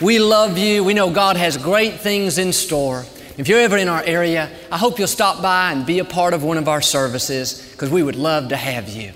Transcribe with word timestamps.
we 0.00 0.18
love 0.18 0.56
you. 0.58 0.84
We 0.84 0.94
know 0.94 1.10
God 1.10 1.36
has 1.36 1.56
great 1.56 1.94
things 1.94 2.38
in 2.38 2.52
store. 2.52 3.04
If 3.36 3.48
you're 3.48 3.60
ever 3.60 3.76
in 3.76 3.88
our 3.88 4.02
area, 4.02 4.50
I 4.70 4.78
hope 4.78 4.98
you'll 4.98 5.08
stop 5.08 5.42
by 5.42 5.72
and 5.72 5.86
be 5.86 5.98
a 5.98 6.04
part 6.04 6.34
of 6.34 6.42
one 6.42 6.58
of 6.58 6.68
our 6.68 6.80
services 6.80 7.70
because 7.72 7.90
we 7.90 8.02
would 8.02 8.16
love 8.16 8.48
to 8.48 8.56
have 8.56 8.88
you. 8.88 9.12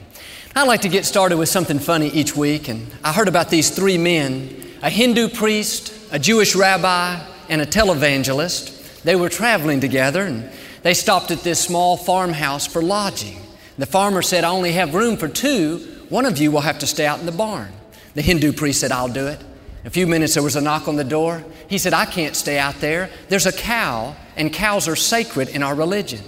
I'd 0.55 0.69
like 0.69 0.83
to 0.83 0.89
get 0.89 1.05
started 1.05 1.39
with 1.39 1.49
something 1.49 1.79
funny 1.79 2.09
each 2.09 2.37
week, 2.37 2.69
and 2.69 2.87
I 3.03 3.13
heard 3.13 3.29
about 3.29 3.49
these 3.49 3.71
three 3.71 3.99
men 3.99 4.59
a 4.83 4.91
Hindu 4.91 5.29
priest, 5.29 5.93
a 6.11 6.19
Jewish 6.19 6.57
rabbi, 6.57 7.25
and 7.49 7.61
a 7.61 7.67
televangelist. 7.67 9.03
They 9.03 9.15
were 9.15 9.29
traveling 9.29 9.81
together 9.81 10.23
and 10.25 10.51
they 10.83 10.95
stopped 10.95 11.31
at 11.31 11.43
this 11.43 11.61
small 11.61 11.97
farmhouse 11.97 12.67
for 12.67 12.83
lodging. 12.83 13.39
The 13.79 13.87
farmer 13.87 14.23
said, 14.23 14.43
I 14.43 14.51
only 14.51 14.73
have 14.73 14.95
room 14.95 15.17
for 15.17 15.29
two. 15.29 15.79
One 16.09 16.27
of 16.27 16.39
you 16.39 16.51
will 16.51 16.61
have 16.61 16.81
to 16.81 16.87
stay 16.87 17.07
out 17.07 17.21
in 17.21 17.27
the 17.27 17.33
barn. 17.33 17.73
The 18.15 18.23
Hindu 18.23 18.53
priest 18.53 18.81
said, 18.81 18.91
I'll 18.91 19.09
do 19.09 19.29
it. 19.29 19.41
A 19.85 19.91
few 19.91 20.07
minutes, 20.07 20.35
there 20.35 20.43
was 20.43 20.55
a 20.55 20.61
knock 20.61 20.87
on 20.87 20.97
the 20.97 21.05
door. 21.05 21.45
He 21.69 21.77
said, 21.77 21.93
I 21.93 22.05
can't 22.05 22.37
stay 22.37 22.59
out 22.59 22.77
there. 22.77 23.11
There's 23.29 23.47
a 23.47 23.53
cow, 23.53 24.15
and 24.37 24.53
cows 24.53 24.87
are 24.87 24.95
sacred 24.95 25.49
in 25.49 25.63
our 25.63 25.75
religion. 25.75 26.21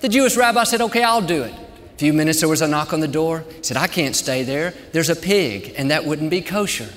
The 0.00 0.08
Jewish 0.08 0.36
rabbi 0.36 0.64
said, 0.64 0.80
Okay, 0.82 1.02
I'll 1.02 1.22
do 1.22 1.42
it. 1.42 1.52
A 1.52 1.98
few 1.98 2.12
minutes, 2.12 2.40
there 2.40 2.48
was 2.48 2.60
a 2.60 2.68
knock 2.68 2.92
on 2.92 3.00
the 3.00 3.08
door. 3.08 3.44
He 3.56 3.62
said, 3.62 3.76
I 3.78 3.86
can't 3.86 4.14
stay 4.14 4.42
there. 4.42 4.74
There's 4.92 5.08
a 5.08 5.16
pig, 5.16 5.74
and 5.78 5.90
that 5.90 6.04
wouldn't 6.04 6.30
be 6.30 6.42
kosher. 6.42 6.88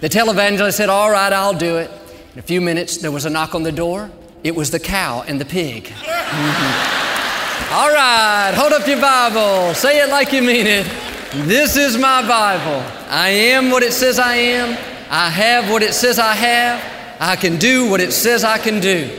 The 0.00 0.08
televangelist 0.08 0.74
said, 0.74 0.88
All 0.88 1.10
right, 1.10 1.32
I'll 1.32 1.58
do 1.58 1.78
it. 1.78 1.90
In 2.34 2.38
a 2.38 2.42
few 2.42 2.60
minutes, 2.60 2.98
there 2.98 3.10
was 3.10 3.24
a 3.24 3.30
knock 3.30 3.54
on 3.54 3.64
the 3.64 3.72
door. 3.72 4.10
It 4.44 4.54
was 4.54 4.70
the 4.70 4.80
cow 4.80 5.24
and 5.26 5.40
the 5.40 5.44
pig. 5.44 5.92
All 7.72 7.92
right, 7.92 8.52
hold 8.54 8.72
up 8.72 8.86
your 8.86 9.00
Bible. 9.00 9.74
Say 9.74 10.00
it 10.02 10.08
like 10.08 10.32
you 10.32 10.42
mean 10.42 10.66
it. 10.66 10.86
This 11.46 11.76
is 11.76 11.96
my 11.96 12.20
Bible. 12.26 12.84
I 13.08 13.28
am 13.28 13.70
what 13.70 13.82
it 13.82 13.92
says 13.92 14.18
I 14.18 14.34
am. 14.34 14.91
I 15.14 15.28
have 15.28 15.70
what 15.70 15.82
it 15.82 15.92
says 15.92 16.18
I 16.18 16.32
have. 16.32 17.20
I 17.20 17.36
can 17.36 17.58
do 17.58 17.90
what 17.90 18.00
it 18.00 18.12
says 18.12 18.44
I 18.44 18.56
can 18.56 18.80
do. 18.80 19.10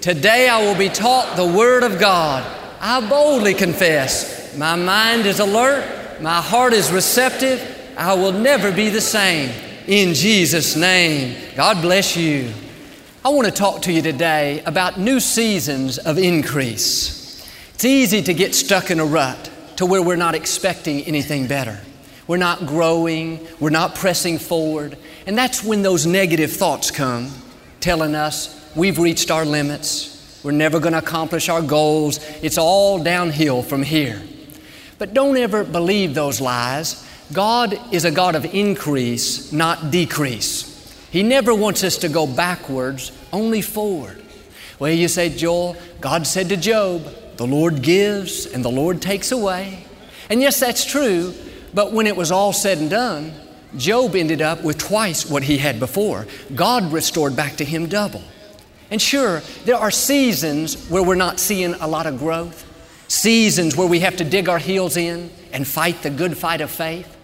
Today 0.00 0.48
I 0.48 0.62
will 0.62 0.78
be 0.78 0.88
taught 0.88 1.36
the 1.36 1.44
Word 1.44 1.82
of 1.82 1.98
God. 1.98 2.46
I 2.80 3.06
boldly 3.08 3.54
confess 3.54 4.56
my 4.56 4.76
mind 4.76 5.26
is 5.26 5.40
alert, 5.40 6.22
my 6.22 6.40
heart 6.40 6.72
is 6.72 6.92
receptive. 6.92 7.60
I 7.98 8.14
will 8.14 8.30
never 8.30 8.70
be 8.70 8.90
the 8.90 9.00
same. 9.00 9.50
In 9.88 10.14
Jesus' 10.14 10.76
name, 10.76 11.36
God 11.56 11.82
bless 11.82 12.16
you. 12.16 12.52
I 13.24 13.30
want 13.30 13.48
to 13.48 13.52
talk 13.52 13.82
to 13.82 13.92
you 13.92 14.02
today 14.02 14.62
about 14.66 15.00
new 15.00 15.18
seasons 15.18 15.98
of 15.98 16.16
increase. 16.16 17.44
It's 17.74 17.84
easy 17.84 18.22
to 18.22 18.34
get 18.34 18.54
stuck 18.54 18.92
in 18.92 19.00
a 19.00 19.04
rut 19.04 19.50
to 19.78 19.84
where 19.84 20.00
we're 20.00 20.14
not 20.14 20.36
expecting 20.36 21.00
anything 21.02 21.48
better. 21.48 21.80
We're 22.30 22.36
not 22.36 22.64
growing, 22.64 23.44
we're 23.58 23.70
not 23.70 23.96
pressing 23.96 24.38
forward. 24.38 24.96
And 25.26 25.36
that's 25.36 25.64
when 25.64 25.82
those 25.82 26.06
negative 26.06 26.52
thoughts 26.52 26.92
come, 26.92 27.28
telling 27.80 28.14
us 28.14 28.70
we've 28.76 29.00
reached 29.00 29.32
our 29.32 29.44
limits, 29.44 30.40
we're 30.44 30.52
never 30.52 30.78
going 30.78 30.92
to 30.92 31.00
accomplish 31.00 31.48
our 31.48 31.60
goals, 31.60 32.20
it's 32.40 32.56
all 32.56 33.02
downhill 33.02 33.64
from 33.64 33.82
here. 33.82 34.22
But 34.96 35.12
don't 35.12 35.36
ever 35.38 35.64
believe 35.64 36.14
those 36.14 36.40
lies. 36.40 37.04
God 37.32 37.76
is 37.92 38.04
a 38.04 38.12
God 38.12 38.36
of 38.36 38.44
increase, 38.44 39.50
not 39.50 39.90
decrease. 39.90 40.88
He 41.10 41.24
never 41.24 41.52
wants 41.52 41.82
us 41.82 41.96
to 41.96 42.08
go 42.08 42.28
backwards, 42.28 43.10
only 43.32 43.60
forward. 43.60 44.22
Well, 44.78 44.92
you 44.92 45.08
say, 45.08 45.30
Joel, 45.30 45.76
God 46.00 46.28
said 46.28 46.48
to 46.50 46.56
Job, 46.56 47.12
the 47.38 47.46
Lord 47.48 47.82
gives 47.82 48.46
and 48.46 48.64
the 48.64 48.70
Lord 48.70 49.02
takes 49.02 49.32
away. 49.32 49.84
And 50.28 50.40
yes, 50.40 50.60
that's 50.60 50.84
true, 50.84 51.34
but 51.74 51.92
when 51.92 52.06
it 52.06 52.16
was 52.16 52.30
all 52.32 52.52
said 52.52 52.78
and 52.78 52.90
done, 52.90 53.32
Job 53.76 54.16
ended 54.16 54.42
up 54.42 54.62
with 54.64 54.78
twice 54.78 55.28
what 55.28 55.44
he 55.44 55.58
had 55.58 55.78
before. 55.78 56.26
God 56.54 56.92
restored 56.92 57.36
back 57.36 57.56
to 57.56 57.64
him 57.64 57.86
double. 57.86 58.22
And 58.90 59.00
sure, 59.00 59.42
there 59.64 59.76
are 59.76 59.90
seasons 59.90 60.88
where 60.88 61.02
we're 61.02 61.14
not 61.14 61.38
seeing 61.38 61.74
a 61.74 61.86
lot 61.86 62.06
of 62.06 62.18
growth, 62.18 62.66
seasons 63.06 63.76
where 63.76 63.86
we 63.86 64.00
have 64.00 64.16
to 64.16 64.24
dig 64.24 64.48
our 64.48 64.58
heels 64.58 64.96
in 64.96 65.30
and 65.52 65.66
fight 65.66 66.02
the 66.02 66.10
good 66.10 66.36
fight 66.36 66.60
of 66.60 66.70
faith. 66.70 67.16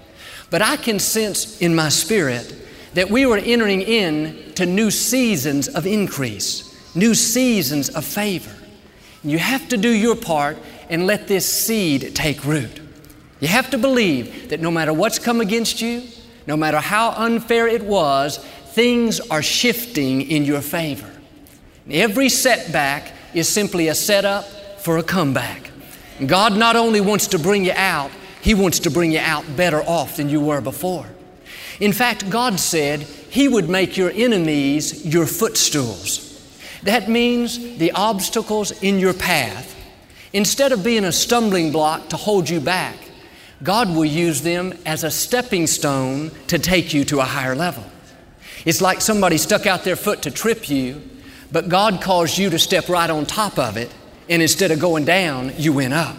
But 0.51 0.63
I 0.63 0.77
can 0.77 1.01
sense 1.01 1.61
in 1.61 1.75
my 1.75 1.89
spirit 1.89 2.55
that 2.95 3.11
we 3.11 3.27
were 3.27 3.39
entering 3.39 3.83
in 3.83 4.53
to 4.55 4.65
new 4.65 4.93
seasons 4.93 5.67
of 5.67 5.87
increase, 5.87 6.95
new 6.95 7.15
seasons 7.15 7.89
of 7.89 8.05
favor. 8.05 8.55
You 9.25 9.39
have 9.39 9.69
to 9.71 9.77
do 9.77 9.91
your 9.91 10.15
part 10.15 10.57
and 10.89 11.07
let 11.07 11.27
this 11.27 11.51
seed 11.53 12.15
take 12.15 12.45
root. 12.45 12.81
You 13.41 13.49
have 13.49 13.71
to 13.71 13.79
believe 13.79 14.49
that 14.49 14.61
no 14.61 14.71
matter 14.71 14.93
what's 14.93 15.19
come 15.19 15.41
against 15.41 15.83
you, 15.83 16.03
no 16.47 16.57
matter 16.57 16.79
how 16.79 17.11
unfair 17.11 17.67
it 17.67 17.83
was, 17.83 18.39
things 18.73 19.21
are 19.21 19.43
shifting 19.43 20.23
in 20.23 20.45
your 20.45 20.63
favor. 20.63 21.11
Every 21.91 22.29
setback 22.29 23.13
is 23.35 23.49
simply 23.49 23.89
a 23.89 23.95
setup 23.95 24.45
for 24.81 24.99
a 24.99 25.03
comeback. 25.03 25.71
God 26.25 26.57
not 26.57 26.77
only 26.77 27.01
wants 27.01 27.27
to 27.29 27.39
bring 27.39 27.65
you 27.65 27.73
out, 27.75 28.11
He 28.41 28.55
wants 28.55 28.79
to 28.81 28.91
bring 28.91 29.13
you 29.13 29.19
out 29.19 29.45
better 29.57 29.83
off 29.83 30.17
than 30.17 30.29
you 30.29 30.41
were 30.41 30.61
before. 30.61 31.07
In 31.79 31.93
fact, 31.93 32.31
God 32.31 32.59
said 32.59 33.03
He 33.03 33.49
would 33.49 33.69
make 33.69 33.97
your 33.97 34.11
enemies 34.11 35.05
your 35.05 35.27
footstools. 35.27 36.23
That 36.85 37.09
means 37.09 37.79
the 37.79 37.93
obstacles 37.93 38.71
in 38.83 38.99
your 38.99 39.13
path, 39.13 39.75
instead 40.33 40.73
of 40.73 40.85
being 40.85 41.05
a 41.05 41.13
stumbling 41.13 41.73
block 41.73 42.09
to 42.11 42.17
hold 42.17 42.49
you 42.49 42.61
back, 42.61 42.97
God 43.63 43.89
will 43.89 44.05
use 44.05 44.43
them 44.43 44.75
as 44.85 45.03
a 45.03 45.11
stepping 45.11 45.67
stone 45.67 46.31
to 46.49 46.59
take 46.59 46.93
you 46.93 47.05
to 47.07 47.21
a 47.21 47.25
higher 47.25 47.55
level. 47.55 47.85
It's 48.65 48.81
like 48.81 49.01
somebody 49.01 49.39
stuck 49.39 49.67
out 49.67 49.85
their 49.85 49.97
foot 49.97 50.23
to 50.23 50.31
trip 50.31 50.69
you, 50.69 51.01
but 51.51 51.69
God 51.69 52.03
caused 52.03 52.37
you 52.37 52.51
to 52.51 52.59
step 52.59 52.89
right 52.89 53.09
on 53.09 53.25
top 53.25 53.59
of 53.59 53.77
it, 53.77 53.95
and 54.29 54.43
instead 54.43 54.71
of 54.73 54.79
going 54.79 55.05
down, 55.05 55.53
you 55.57 55.73
went 55.73 55.95
up. 55.95 56.17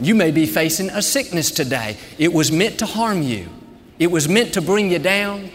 You 0.00 0.14
may 0.14 0.30
be 0.30 0.46
facing 0.46 0.90
a 0.90 1.02
sickness 1.02 1.50
today. 1.50 1.98
It 2.18 2.32
was 2.32 2.50
meant 2.50 2.78
to 2.78 2.86
harm 2.86 3.22
you, 3.22 3.48
it 3.98 4.10
was 4.10 4.28
meant 4.28 4.54
to 4.54 4.62
bring 4.62 4.90
you 4.90 4.98
down. 4.98 5.50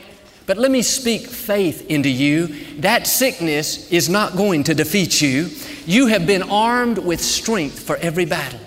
But 0.45 0.57
let 0.57 0.71
me 0.71 0.81
speak 0.81 1.27
faith 1.27 1.85
into 1.89 2.07
you. 2.07 2.47
That 2.79 3.05
sickness 3.05 3.91
is 3.91 4.07
not 4.07 4.37
going 4.37 4.63
to 4.63 4.73
defeat 4.73 5.21
you. 5.21 5.49
You 5.85 6.07
have 6.07 6.25
been 6.25 6.41
armed 6.41 6.99
with 6.99 7.19
strength 7.19 7.81
for 7.81 7.97
every 7.97 8.23
battle. 8.23 8.61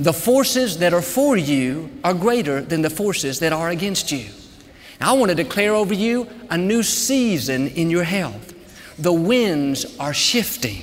The 0.00 0.14
forces 0.14 0.78
that 0.78 0.94
are 0.94 1.02
for 1.02 1.36
you 1.36 1.90
are 2.02 2.14
greater 2.14 2.62
than 2.62 2.80
the 2.80 2.88
forces 2.88 3.38
that 3.40 3.52
are 3.52 3.68
against 3.68 4.10
you. 4.10 4.24
Now, 4.98 5.14
I 5.14 5.18
want 5.18 5.28
to 5.28 5.34
declare 5.34 5.74
over 5.74 5.92
you 5.92 6.26
a 6.48 6.56
new 6.56 6.82
season 6.82 7.68
in 7.68 7.90
your 7.90 8.04
health. 8.04 8.54
The 8.98 9.12
winds 9.12 9.98
are 9.98 10.14
shifting. 10.14 10.82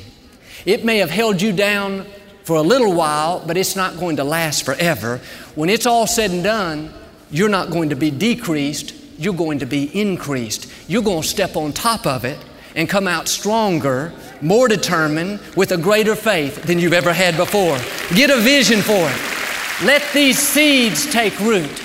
It 0.66 0.86
may 0.86 1.00
have 1.00 1.10
held 1.10 1.42
you 1.42 1.52
down 1.52 2.06
for 2.44 2.58
a 2.58 2.62
little 2.62 2.94
while, 2.94 3.44
but 3.46 3.58
it's 3.58 3.76
not 3.76 3.98
going 3.98 4.18
to 4.18 4.24
last 4.24 4.64
forever. 4.64 5.20
When 5.56 5.70
it's 5.70 5.88
all 5.88 6.06
said 6.06 6.30
and 6.30 6.44
done, 6.44 6.94
you're 7.32 7.50
not 7.50 7.72
going 7.72 7.90
to 7.90 7.96
be 7.96 8.12
decreased, 8.12 8.94
you're 9.18 9.34
going 9.34 9.58
to 9.60 9.66
be 9.66 9.86
increased. 10.00 10.72
You're 10.88 11.02
going 11.02 11.24
to 11.24 11.28
step 11.28 11.56
on 11.56 11.74
top 11.74 12.06
of 12.06 12.24
it 12.24 12.38
and 12.76 12.88
come 12.88 13.08
out 13.08 13.28
stronger, 13.28 14.14
more 14.42 14.68
determined, 14.68 15.40
with 15.56 15.72
a 15.72 15.78
greater 15.78 16.16
faith 16.16 16.64
than 16.64 16.80
you've 16.80 16.94
ever 16.94 17.14
had 17.14 17.38
before. 17.38 17.78
Get 18.16 18.30
a 18.30 18.38
vision 18.38 18.82
for 18.82 19.10
it. 19.10 19.86
Let 19.86 20.04
these 20.14 20.40
seeds 20.40 21.12
take 21.12 21.40
root. 21.40 21.84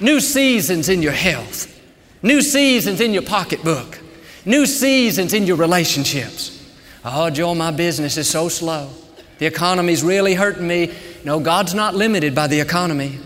New 0.00 0.20
seasons 0.20 0.88
in 0.88 1.02
your 1.02 1.12
health, 1.12 1.78
new 2.22 2.40
seasons 2.40 3.00
in 3.00 3.12
your 3.12 3.22
pocketbook, 3.22 3.98
new 4.46 4.64
seasons 4.64 5.34
in 5.34 5.46
your 5.46 5.56
relationships. 5.56 6.56
Oh, 7.04 7.28
Joel, 7.30 7.54
my 7.54 7.70
business 7.70 8.16
is 8.16 8.28
so 8.28 8.48
slow. 8.48 8.90
The 9.38 9.46
economy's 9.46 10.02
really 10.02 10.34
hurting 10.34 10.66
me. 10.66 10.94
No, 11.24 11.40
God's 11.40 11.74
not 11.74 11.94
limited 11.94 12.34
by 12.34 12.46
the 12.46 12.60
economy. 12.60 13.18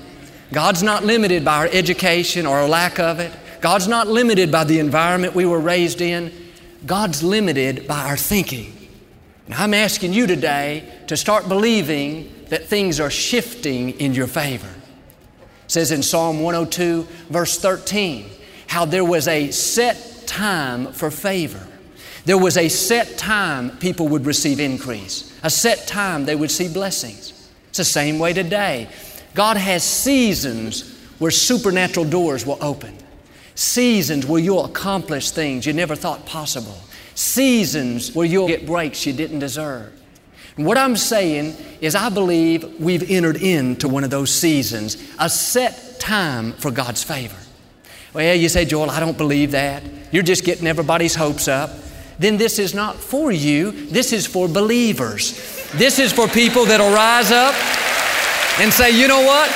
God's 0.53 0.82
not 0.82 1.05
limited 1.05 1.44
by 1.44 1.59
our 1.59 1.69
education 1.73 2.47
or 2.47 2.61
a 2.61 2.67
lack 2.67 2.99
of 3.00 3.19
it. 3.19 3.32
God's 3.61 3.88
not 3.88 4.06
limited 4.06 4.53
by 4.53 4.65
the 4.65 4.79
environment 4.79 5.35
we 5.35 5.47
were 5.47 5.59
raised 5.59 6.00
in. 6.00 6.32
God's 6.86 7.22
limited 7.22 7.86
by 7.86 8.04
our 8.04 8.16
thinking. 8.16 8.72
And 9.46 9.54
I'm 9.54 9.75
asking 9.75 10.12
you 10.12 10.26
today 10.26 10.90
to 11.06 11.16
start 11.16 11.48
believing 11.48 12.32
that 12.48 12.66
things 12.66 13.00
are 13.00 13.10
shifting 13.10 13.90
in 14.00 14.14
your 14.14 14.26
favor. 14.26 14.69
It 14.69 15.70
says 15.70 15.90
in 15.90 16.02
Psalm 16.02 16.40
102, 16.40 17.06
verse 17.31 17.58
13, 17.58 18.28
how 18.66 18.84
there 18.84 19.04
was 19.04 19.28
a 19.28 19.50
set 19.50 20.25
time 20.26 20.92
for 20.92 21.10
favor. 21.10 21.66
There 22.25 22.38
was 22.38 22.56
a 22.56 22.69
set 22.69 23.19
time 23.19 23.76
people 23.78 24.08
would 24.08 24.26
receive 24.26 24.60
increase, 24.60 25.38
a 25.42 25.50
set 25.50 25.87
time 25.87 26.25
they 26.25 26.37
would 26.37 26.50
see 26.50 26.72
blessings. 26.72 27.50
It's 27.69 27.78
the 27.78 27.84
same 27.84 28.19
way 28.19 28.32
today. 28.32 28.88
God 29.34 29.56
has 29.56 29.82
seasons 29.82 30.96
where 31.19 31.30
supernatural 31.30 32.06
doors 32.06 32.46
will 32.46 32.58
open, 32.60 32.96
seasons 33.54 34.26
where 34.26 34.40
you'll 34.40 34.64
accomplish 34.64 35.30
things 35.30 35.66
you 35.66 35.72
never 35.72 35.94
thought 35.94 36.26
possible, 36.26 36.78
seasons 37.14 38.14
where 38.14 38.26
you'll 38.26 38.48
get 38.48 38.66
breaks 38.66 39.06
you 39.06 39.12
didn't 39.12 39.38
deserve. 39.38 39.92
What 40.56 40.78
I'm 40.78 40.96
saying 40.96 41.56
is, 41.80 41.96
I 41.96 42.10
believe 42.10 42.80
we've 42.80 43.10
entered 43.10 43.36
into 43.42 43.88
one 43.88 44.04
of 44.04 44.10
those 44.10 44.32
seasons, 44.32 44.96
a 45.18 45.28
set 45.28 45.98
time 45.98 46.52
for 46.52 46.70
God's 46.70 47.02
favor. 47.02 47.36
Well, 48.12 48.36
you 48.36 48.48
say, 48.48 48.64
Joel, 48.64 48.90
I 48.90 49.00
don't 49.00 49.18
believe 49.18 49.50
that. 49.50 49.82
You're 50.12 50.22
just 50.22 50.44
getting 50.44 50.68
everybody's 50.68 51.16
hopes 51.16 51.48
up. 51.48 51.70
Then 52.20 52.36
this 52.36 52.60
is 52.60 52.72
not 52.72 52.94
for 52.94 53.32
you, 53.32 53.72
this 53.72 54.12
is 54.12 54.26
for 54.26 54.46
believers. 54.46 55.32
This 55.72 55.98
is 55.98 56.12
for 56.12 56.28
people 56.28 56.64
that'll 56.64 56.94
rise 56.94 57.32
up 57.32 57.54
and 58.60 58.72
say, 58.72 58.96
you 58.96 59.08
know 59.08 59.22
what? 59.22 59.48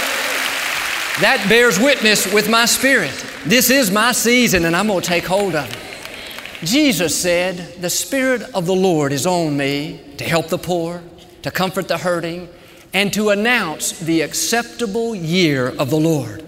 That 1.20 1.44
bears 1.48 1.78
witness 1.78 2.32
with 2.32 2.50
my 2.50 2.64
spirit. 2.64 3.27
This 3.46 3.70
is 3.70 3.90
my 3.90 4.12
season 4.12 4.64
and 4.64 4.74
I'm 4.74 4.88
going 4.88 5.00
to 5.00 5.06
take 5.06 5.24
hold 5.24 5.54
of 5.54 5.70
it. 5.70 6.66
Jesus 6.66 7.16
said, 7.16 7.56
The 7.80 7.90
Spirit 7.90 8.42
of 8.54 8.66
the 8.66 8.74
Lord 8.74 9.12
is 9.12 9.26
on 9.26 9.56
me 9.56 10.00
to 10.16 10.24
help 10.24 10.48
the 10.48 10.58
poor, 10.58 11.02
to 11.42 11.50
comfort 11.50 11.86
the 11.88 11.98
hurting, 11.98 12.48
and 12.92 13.12
to 13.12 13.30
announce 13.30 13.98
the 14.00 14.22
acceptable 14.22 15.14
year 15.14 15.68
of 15.68 15.90
the 15.90 15.96
Lord. 15.96 16.44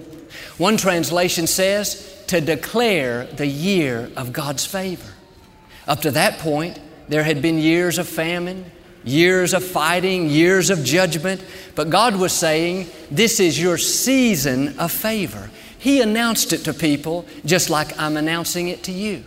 One 0.58 0.76
translation 0.76 1.46
says, 1.46 2.10
to 2.30 2.40
declare 2.40 3.24
the 3.24 3.46
year 3.46 4.08
of 4.16 4.32
God's 4.32 4.64
favor. 4.64 5.12
Up 5.88 6.00
to 6.02 6.12
that 6.12 6.38
point, 6.38 6.78
there 7.08 7.24
had 7.24 7.42
been 7.42 7.58
years 7.58 7.98
of 7.98 8.06
famine, 8.06 8.70
years 9.02 9.52
of 9.52 9.64
fighting, 9.64 10.28
years 10.28 10.70
of 10.70 10.84
judgment, 10.84 11.44
but 11.74 11.90
God 11.90 12.14
was 12.14 12.32
saying, 12.32 12.88
This 13.10 13.40
is 13.40 13.60
your 13.60 13.78
season 13.78 14.78
of 14.78 14.92
favor. 14.92 15.50
He 15.80 16.02
announced 16.02 16.52
it 16.52 16.58
to 16.64 16.74
people 16.74 17.24
just 17.44 17.70
like 17.70 17.98
I'm 17.98 18.18
announcing 18.18 18.68
it 18.68 18.82
to 18.84 18.92
you. 18.92 19.24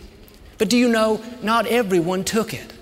But 0.56 0.70
do 0.70 0.76
you 0.76 0.88
know, 0.88 1.20
not 1.42 1.66
everyone 1.66 2.22
took 2.22 2.54
it. 2.54 2.72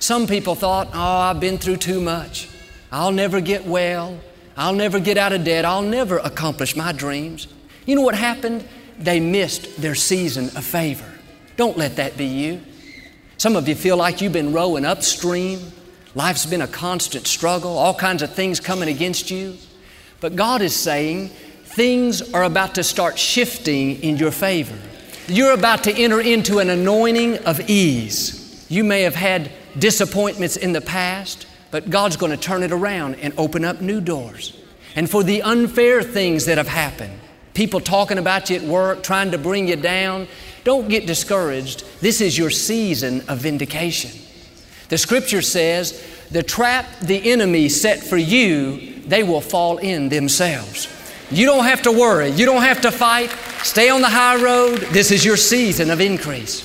Some 0.00 0.26
people 0.26 0.54
thought, 0.54 0.88
Oh, 0.94 0.98
I've 0.98 1.38
been 1.38 1.58
through 1.58 1.76
too 1.76 2.00
much. 2.00 2.48
I'll 2.90 3.12
never 3.12 3.42
get 3.42 3.66
well. 3.66 4.18
I'll 4.56 4.72
never 4.72 4.98
get 4.98 5.18
out 5.18 5.34
of 5.34 5.44
debt. 5.44 5.66
I'll 5.66 5.82
never 5.82 6.18
accomplish 6.18 6.74
my 6.74 6.92
dreams. 6.92 7.48
You 7.84 7.96
know 7.96 8.02
what 8.02 8.14
happened? 8.14 8.66
They 8.98 9.20
missed 9.20 9.76
their 9.76 9.94
season 9.94 10.46
of 10.56 10.64
favor. 10.64 11.04
Don't 11.56 11.76
let 11.76 11.96
that 11.96 12.16
be 12.16 12.24
you. 12.24 12.62
Some 13.36 13.56
of 13.56 13.68
you 13.68 13.74
feel 13.74 13.98
like 13.98 14.20
you've 14.22 14.32
been 14.32 14.54
rowing 14.54 14.86
upstream. 14.86 15.60
Life's 16.14 16.46
been 16.46 16.62
a 16.62 16.66
constant 16.66 17.26
struggle, 17.26 17.76
all 17.76 17.94
kinds 17.94 18.22
of 18.22 18.32
things 18.32 18.58
coming 18.58 18.88
against 18.88 19.30
you. 19.30 19.56
But 20.20 20.34
God 20.34 20.62
is 20.62 20.74
saying 20.74 21.30
things 21.68 22.32
are 22.34 22.44
about 22.44 22.74
to 22.74 22.82
start 22.82 23.18
shifting 23.18 24.02
in 24.02 24.16
your 24.16 24.30
favor. 24.30 24.76
You're 25.28 25.52
about 25.52 25.84
to 25.84 25.92
enter 25.92 26.20
into 26.20 26.58
an 26.58 26.70
anointing 26.70 27.38
of 27.44 27.68
ease. 27.68 28.66
You 28.68 28.82
may 28.82 29.02
have 29.02 29.14
had 29.14 29.50
disappointments 29.78 30.56
in 30.56 30.72
the 30.72 30.80
past, 30.80 31.46
but 31.70 31.90
God's 31.90 32.16
going 32.16 32.32
to 32.32 32.38
turn 32.38 32.62
it 32.62 32.72
around 32.72 33.16
and 33.16 33.34
open 33.36 33.64
up 33.64 33.80
new 33.80 34.00
doors. 34.00 34.58
And 34.96 35.08
for 35.08 35.22
the 35.22 35.42
unfair 35.42 36.02
things 36.02 36.46
that 36.46 36.58
have 36.58 36.68
happened, 36.68 37.20
people 37.54 37.80
talking 37.80 38.18
about 38.18 38.50
you 38.50 38.56
at 38.56 38.62
work, 38.62 39.02
trying 39.02 39.30
to 39.32 39.38
bring 39.38 39.68
you 39.68 39.76
down. 39.76 40.26
Don't 40.64 40.88
get 40.88 41.06
discouraged. 41.06 41.84
This 42.00 42.20
is 42.20 42.38
your 42.38 42.50
season 42.50 43.22
of 43.28 43.38
vindication. 43.38 44.10
The 44.88 44.98
scripture 44.98 45.42
says, 45.42 46.02
the 46.30 46.42
trap 46.42 46.86
the 47.00 47.30
enemy 47.30 47.68
set 47.68 48.02
for 48.02 48.16
you, 48.16 49.00
they 49.02 49.22
will 49.22 49.40
fall 49.40 49.78
in 49.78 50.08
themselves. 50.08 50.86
You 51.30 51.44
don't 51.44 51.64
have 51.64 51.82
to 51.82 51.92
worry. 51.92 52.30
You 52.30 52.46
don't 52.46 52.62
have 52.62 52.80
to 52.82 52.90
fight. 52.90 53.30
Stay 53.62 53.90
on 53.90 54.00
the 54.00 54.08
high 54.08 54.42
road. 54.42 54.78
This 54.92 55.10
is 55.10 55.24
your 55.24 55.36
season 55.36 55.90
of 55.90 56.00
increase. 56.00 56.64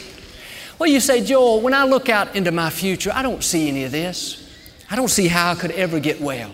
Well, 0.80 0.89
you 0.89 1.00
say, 1.00 1.24
Joel, 1.24 1.62
when 1.62 1.74
I 1.74 1.83
look 1.83 2.07
out 2.07 2.36
into 2.36 2.51
my 2.51 2.69
future, 2.69 3.12
I 3.13 3.21
don't 3.21 3.44
see 3.44 3.68
any 3.68 3.83
of 3.83 3.92
this. 3.92 4.50
I 4.89 4.95
don't 4.95 5.10
see 5.10 5.27
how 5.27 5.51
I 5.51 5.56
could 5.56 5.71
ever 5.71 6.00
get 6.00 6.21
well. 6.21 6.51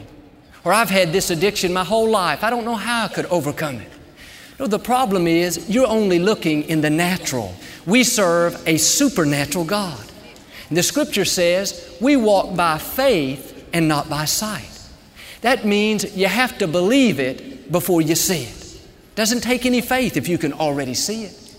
Or 0.64 0.74
I've 0.74 0.90
had 0.90 1.12
this 1.12 1.30
addiction 1.30 1.72
my 1.72 1.84
whole 1.84 2.10
life. 2.10 2.44
I 2.44 2.50
don't 2.50 2.66
know 2.66 2.76
how 2.76 3.06
I 3.06 3.08
could 3.10 3.26
overcome 3.28 3.76
it. 3.76 3.92
No, 4.60 4.68
the 4.68 4.80
problem 4.80 5.26
is 5.28 5.70
you're 5.70 5.88
only 5.88 6.20
looking 6.20 6.64
in 6.64 6.82
the 6.82 6.90
natural. 6.90 7.54
We 7.86 8.04
serve 8.04 8.62
a 8.68 8.78
supernatural 8.78 9.66
God. 9.66 10.04
And 10.68 10.78
the 10.78 10.84
scripture 10.84 11.26
says 11.26 11.98
we 12.02 12.18
walk 12.18 12.56
by 12.56 12.78
faith 12.78 13.68
and 13.72 13.88
not 13.88 14.10
by 14.10 14.26
sight. 14.26 14.70
That 15.42 15.64
means 15.64 16.16
you 16.16 16.28
have 16.28 16.58
to 16.58 16.68
believe 16.68 17.20
it 17.20 17.49
before 17.72 18.02
you 18.02 18.16
see 18.16 18.44
it. 18.44 18.80
Doesn't 19.16 19.42
take 19.42 19.66
any 19.66 19.82
faith 19.82 20.18
if 20.18 20.28
you 20.28 20.38
can 20.38 20.54
already 20.54 20.94
see 20.94 21.26
it. 21.26 21.56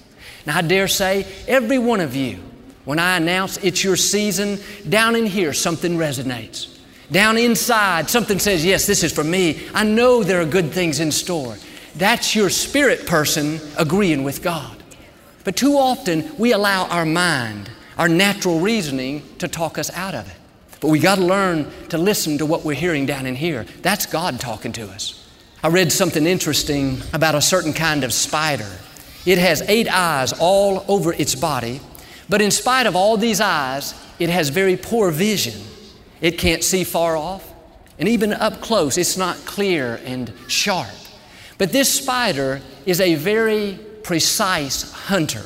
Now, 0.46 0.58
I 0.58 0.62
dare 0.62 0.88
say, 0.88 1.26
every 1.46 1.78
one 1.78 2.00
of 2.00 2.16
you, 2.16 2.38
when 2.84 2.98
I 2.98 3.16
announce 3.16 3.58
it's 3.58 3.84
your 3.84 3.96
season, 3.96 4.58
down 4.88 5.14
in 5.14 5.26
here 5.26 5.52
something 5.52 5.96
resonates. 5.96 6.78
Down 7.12 7.36
inside, 7.36 8.08
something 8.08 8.38
says, 8.38 8.64
Yes, 8.64 8.86
this 8.86 9.02
is 9.02 9.12
for 9.12 9.24
me. 9.24 9.66
I 9.74 9.84
know 9.84 10.22
there 10.22 10.40
are 10.40 10.46
good 10.46 10.70
things 10.70 11.00
in 11.00 11.12
store. 11.12 11.56
That's 11.96 12.36
your 12.36 12.50
spirit 12.50 13.06
person 13.06 13.60
agreeing 13.76 14.22
with 14.22 14.42
God. 14.42 14.82
But 15.44 15.56
too 15.56 15.74
often 15.74 16.36
we 16.38 16.52
allow 16.52 16.86
our 16.86 17.04
mind, 17.04 17.70
our 17.98 18.08
natural 18.08 18.60
reasoning, 18.60 19.22
to 19.38 19.48
talk 19.48 19.76
us 19.76 19.90
out 19.90 20.14
of 20.14 20.28
it. 20.28 20.36
But 20.80 20.88
we 20.88 20.98
got 20.98 21.16
to 21.16 21.24
learn 21.24 21.70
to 21.88 21.98
listen 21.98 22.38
to 22.38 22.46
what 22.46 22.64
we're 22.64 22.74
hearing 22.74 23.06
down 23.06 23.26
in 23.26 23.34
here. 23.34 23.66
That's 23.82 24.06
God 24.06 24.40
talking 24.40 24.72
to 24.72 24.88
us. 24.88 25.19
I 25.62 25.68
read 25.68 25.92
something 25.92 26.24
interesting 26.24 27.02
about 27.12 27.34
a 27.34 27.42
certain 27.42 27.74
kind 27.74 28.02
of 28.02 28.14
spider. 28.14 28.70
It 29.26 29.36
has 29.36 29.60
eight 29.68 29.88
eyes 29.92 30.32
all 30.32 30.86
over 30.88 31.12
its 31.12 31.34
body, 31.34 31.82
but 32.30 32.40
in 32.40 32.50
spite 32.50 32.86
of 32.86 32.96
all 32.96 33.18
these 33.18 33.42
eyes, 33.42 33.94
it 34.18 34.30
has 34.30 34.48
very 34.48 34.78
poor 34.78 35.10
vision. 35.10 35.60
It 36.22 36.38
can't 36.38 36.64
see 36.64 36.82
far 36.82 37.14
off, 37.14 37.46
and 37.98 38.08
even 38.08 38.32
up 38.32 38.62
close, 38.62 38.96
it's 38.96 39.18
not 39.18 39.36
clear 39.44 40.00
and 40.06 40.32
sharp. 40.48 40.88
But 41.58 41.72
this 41.72 41.92
spider 41.92 42.62
is 42.86 42.98
a 42.98 43.16
very 43.16 43.78
precise 44.02 44.90
hunter. 44.90 45.44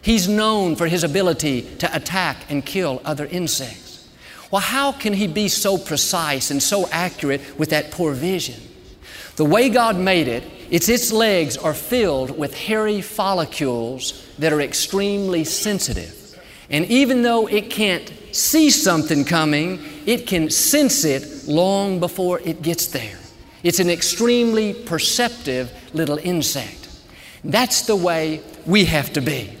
He's 0.00 0.26
known 0.26 0.74
for 0.74 0.86
his 0.86 1.04
ability 1.04 1.76
to 1.80 1.94
attack 1.94 2.38
and 2.48 2.64
kill 2.64 3.02
other 3.04 3.26
insects. 3.26 4.08
Well, 4.50 4.62
how 4.62 4.92
can 4.92 5.12
he 5.12 5.26
be 5.26 5.48
so 5.48 5.76
precise 5.76 6.50
and 6.50 6.62
so 6.62 6.88
accurate 6.90 7.58
with 7.58 7.68
that 7.70 7.90
poor 7.90 8.14
vision? 8.14 8.69
The 9.36 9.44
way 9.44 9.68
God 9.68 9.96
made 9.96 10.28
it, 10.28 10.44
it's 10.70 10.88
its 10.88 11.12
legs 11.12 11.56
are 11.56 11.74
filled 11.74 12.36
with 12.38 12.54
hairy 12.54 13.00
follicles 13.00 14.26
that 14.38 14.52
are 14.52 14.60
extremely 14.60 15.44
sensitive. 15.44 16.16
And 16.70 16.84
even 16.86 17.22
though 17.22 17.46
it 17.48 17.70
can't 17.70 18.12
see 18.32 18.70
something 18.70 19.24
coming, 19.24 19.80
it 20.06 20.26
can 20.26 20.50
sense 20.50 21.04
it 21.04 21.48
long 21.48 21.98
before 21.98 22.40
it 22.40 22.62
gets 22.62 22.86
there. 22.86 23.18
It's 23.62 23.80
an 23.80 23.90
extremely 23.90 24.72
perceptive 24.72 25.72
little 25.92 26.18
insect. 26.18 26.88
That's 27.42 27.82
the 27.82 27.96
way 27.96 28.42
we 28.66 28.84
have 28.84 29.12
to 29.14 29.20
be. 29.20 29.56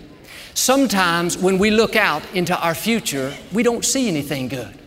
Sometimes 0.54 1.36
when 1.36 1.58
we 1.58 1.70
look 1.70 1.96
out 1.96 2.22
into 2.34 2.58
our 2.60 2.74
future, 2.74 3.34
we 3.52 3.62
don't 3.62 3.84
see 3.84 4.08
anything 4.08 4.48
good. 4.48 4.78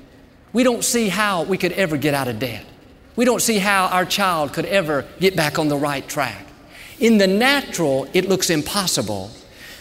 We 0.53 0.63
don't 0.63 0.83
see 0.83 1.09
how 1.09 1.43
we 1.43 1.57
could 1.57 1.71
ever 1.73 1.97
get 1.97 2.13
out 2.13 2.27
of 2.27 2.39
debt. 2.39 2.65
We 3.15 3.25
don't 3.25 3.41
see 3.41 3.59
how 3.59 3.87
our 3.87 4.05
child 4.05 4.53
could 4.53 4.65
ever 4.65 5.05
get 5.19 5.35
back 5.35 5.59
on 5.59 5.67
the 5.67 5.77
right 5.77 6.07
track. 6.07 6.45
In 6.99 7.17
the 7.17 7.27
natural, 7.27 8.07
it 8.13 8.29
looks 8.29 8.49
impossible, 8.49 9.31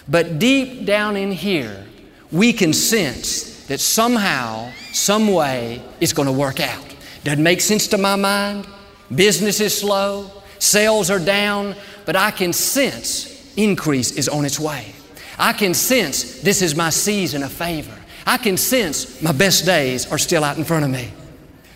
but 0.09 0.39
deep 0.39 0.85
down 0.85 1.17
in 1.17 1.33
here, 1.33 1.87
we 2.31 2.53
can 2.53 2.73
sense 2.73 3.67
that 3.67 3.81
somehow, 3.81 4.71
some 4.93 5.33
way, 5.33 5.83
it's 6.01 6.13
going 6.13 6.27
to 6.27 6.33
work 6.33 6.61
out. 6.61 6.85
Doesn't 7.25 7.43
make 7.43 7.61
sense 7.61 7.87
to 7.89 7.99
my 7.99 8.17
mind, 8.17 8.67
Business 9.15 9.61
is 9.61 9.77
slow, 9.77 10.31
sales 10.59 11.11
are 11.11 11.19
down, 11.19 11.75
but 12.07 12.17
I 12.17 12.31
can 12.31 12.53
sense 12.53 13.53
increase 13.57 14.13
is 14.13 14.29
on 14.29 14.45
its 14.45 14.59
way. 14.59 14.95
I 15.39 15.53
can 15.53 15.75
sense 15.75 16.41
this 16.41 16.63
is 16.63 16.75
my 16.75 16.91
season 16.91 17.43
of 17.43 17.53
favor. 17.53 17.95
I 18.27 18.39
can 18.39 18.57
sense 18.57 19.21
my 19.21 19.33
best 19.33 19.67
days 19.67 20.11
are 20.11 20.19
still 20.19 20.45
out 20.45 20.57
in 20.57 20.65
front 20.65 20.85
of 20.85 20.91
me. 20.91 21.11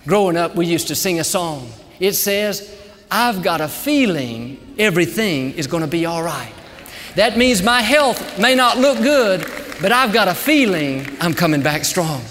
Growing 0.06 0.36
up, 0.36 0.54
we 0.54 0.66
used 0.66 0.88
to 0.88 0.94
sing 0.94 1.18
a 1.18 1.24
song. 1.24 1.68
It 1.98 2.12
says, 2.12 2.72
I've 3.10 3.42
got 3.42 3.60
a 3.60 3.68
feeling 3.68 4.74
everything 4.78 5.52
is 5.54 5.66
going 5.66 5.82
to 5.82 5.88
be 5.88 6.06
all 6.06 6.22
right. 6.22 6.52
That 7.16 7.36
means 7.36 7.62
my 7.62 7.80
health 7.80 8.38
may 8.38 8.54
not 8.54 8.78
look 8.78 8.98
good, 8.98 9.40
but 9.80 9.90
I've 9.90 10.12
got 10.12 10.28
a 10.28 10.34
feeling 10.34 11.06
I'm 11.20 11.34
coming 11.34 11.62
back 11.62 11.84
strong. 11.84 12.22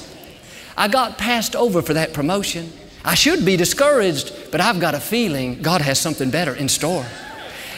I 0.78 0.88
got 0.88 1.18
passed 1.18 1.56
over 1.56 1.82
for 1.82 1.94
that 1.94 2.14
promotion. 2.14 2.72
I 3.04 3.16
should 3.16 3.46
be 3.46 3.58
discouraged, 3.58 4.52
but 4.52 4.62
I've 4.62 4.80
got 4.80 4.94
a 4.94 5.00
feeling 5.00 5.62
God 5.62 5.82
has 5.82 6.00
something 6.00 6.30
better 6.30 6.56
in 6.56 6.70
store. 6.70 7.06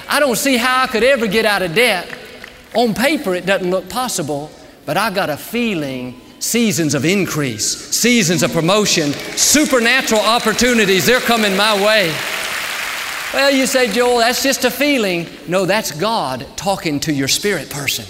I 0.09 0.19
don't 0.19 0.37
see 0.37 0.57
how 0.57 0.83
I 0.83 0.87
could 0.87 1.03
ever 1.03 1.27
get 1.27 1.45
out 1.45 1.61
of 1.61 1.73
debt. 1.73 2.07
On 2.75 2.93
paper, 2.93 3.33
it 3.33 3.45
doesn't 3.45 3.69
look 3.69 3.89
possible, 3.89 4.51
but 4.85 4.95
I've 4.95 5.15
got 5.15 5.29
a 5.29 5.37
feeling 5.37 6.21
seasons 6.39 6.93
of 6.93 7.05
increase, 7.05 7.65
seasons 7.65 8.43
of 8.43 8.51
promotion, 8.51 9.11
supernatural 9.11 10.21
opportunities. 10.21 11.05
They're 11.05 11.19
coming 11.19 11.55
my 11.55 11.73
way. 11.83 12.15
Well, 13.33 13.51
you 13.51 13.65
say, 13.65 13.91
Joel, 13.91 14.19
that's 14.19 14.41
just 14.41 14.63
a 14.63 14.71
feeling. 14.71 15.27
No, 15.47 15.65
that's 15.65 15.91
God 15.91 16.45
talking 16.55 16.99
to 17.01 17.13
your 17.13 17.27
spirit 17.27 17.69
person. 17.69 18.05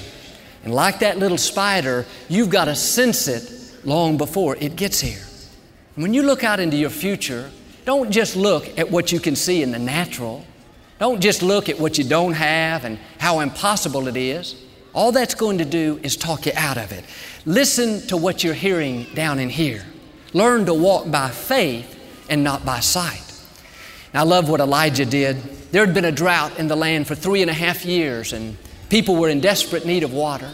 And 0.63 0.73
like 0.73 0.99
that 0.99 1.17
little 1.17 1.37
spider, 1.37 2.05
you've 2.29 2.49
got 2.49 2.65
to 2.65 2.75
sense 2.75 3.27
it 3.27 3.85
long 3.85 4.17
before 4.17 4.55
it 4.57 4.75
gets 4.75 4.99
here. 4.99 5.23
When 5.95 6.13
you 6.13 6.21
look 6.21 6.43
out 6.43 6.59
into 6.59 6.77
your 6.77 6.91
future, 6.91 7.49
don't 7.85 8.11
just 8.11 8.35
look 8.35 8.77
at 8.77 8.91
what 8.91 9.11
you 9.11 9.19
can 9.19 9.35
see 9.35 9.63
in 9.63 9.71
the 9.71 9.79
natural. 9.79 10.45
Don't 10.99 11.21
just 11.21 11.41
look 11.41 11.69
at 11.69 11.79
what 11.79 11.97
you 11.97 12.03
don't 12.03 12.33
have 12.33 12.85
and 12.85 12.99
how 13.17 13.39
impossible 13.39 14.07
it 14.07 14.17
is. 14.17 14.55
All 14.93 15.11
that's 15.11 15.35
going 15.35 15.59
to 15.59 15.65
do 15.65 15.99
is 16.03 16.15
talk 16.15 16.45
you 16.45 16.51
out 16.55 16.77
of 16.77 16.91
it. 16.91 17.03
Listen 17.47 18.05
to 18.07 18.17
what 18.17 18.43
you're 18.43 18.53
hearing 18.53 19.07
down 19.15 19.39
in 19.39 19.47
here. 19.47 19.85
Learn 20.33 20.65
to 20.65 20.73
walk 20.73 21.09
by 21.09 21.29
faith 21.29 21.97
and 22.29 22.43
not 22.43 22.65
by 22.65 22.81
sight. 22.81 23.23
I 24.13 24.23
love 24.23 24.49
what 24.49 24.59
Elijah 24.59 25.05
did. 25.05 25.37
There 25.71 25.85
had 25.85 25.95
been 25.95 26.03
a 26.03 26.11
drought 26.11 26.59
in 26.59 26.67
the 26.67 26.75
land 26.75 27.07
for 27.07 27.15
three 27.15 27.41
and 27.41 27.49
a 27.49 27.53
half 27.53 27.85
years, 27.85 28.33
and 28.33 28.57
people 28.89 29.15
were 29.15 29.29
in 29.29 29.39
desperate 29.39 29.85
need 29.85 30.03
of 30.03 30.11
water. 30.11 30.49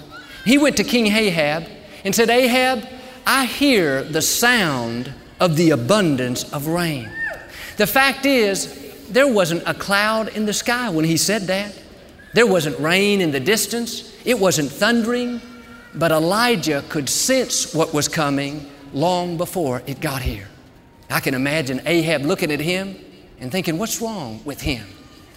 He 0.45 0.59
went 0.59 0.77
to 0.77 0.83
King 0.83 1.07
Ahab 1.07 1.65
and 2.05 2.13
said, 2.13 2.29
Ahab, 2.29 2.87
I 3.25 3.45
hear 3.45 4.03
the 4.03 4.21
sound 4.21 5.11
of 5.39 5.57
the 5.57 5.71
abundance 5.71 6.53
of 6.53 6.67
rain. 6.67 7.09
The 7.77 7.87
fact 7.87 8.27
is, 8.27 9.07
there 9.09 9.27
wasn't 9.27 9.63
a 9.65 9.73
cloud 9.73 10.27
in 10.27 10.45
the 10.45 10.53
sky 10.53 10.91
when 10.91 11.05
he 11.05 11.17
said 11.17 11.43
that. 11.43 11.73
There 12.35 12.45
wasn't 12.45 12.79
rain 12.79 13.19
in 13.19 13.31
the 13.31 13.39
distance. 13.39 14.15
It 14.25 14.37
wasn't 14.37 14.71
thundering. 14.71 15.41
But 15.95 16.11
Elijah 16.11 16.83
could 16.89 17.09
sense 17.09 17.73
what 17.73 17.93
was 17.93 18.07
coming 18.07 18.69
long 18.93 19.37
before 19.37 19.83
it 19.85 19.99
got 19.99 20.21
here. 20.21 20.47
I 21.09 21.19
can 21.19 21.33
imagine 21.33 21.81
Ahab 21.85 22.23
looking 22.23 22.51
at 22.51 22.59
him 22.59 22.95
and 23.39 23.51
thinking, 23.51 23.77
What's 23.77 24.01
wrong 24.01 24.41
with 24.45 24.61
him? 24.61 24.85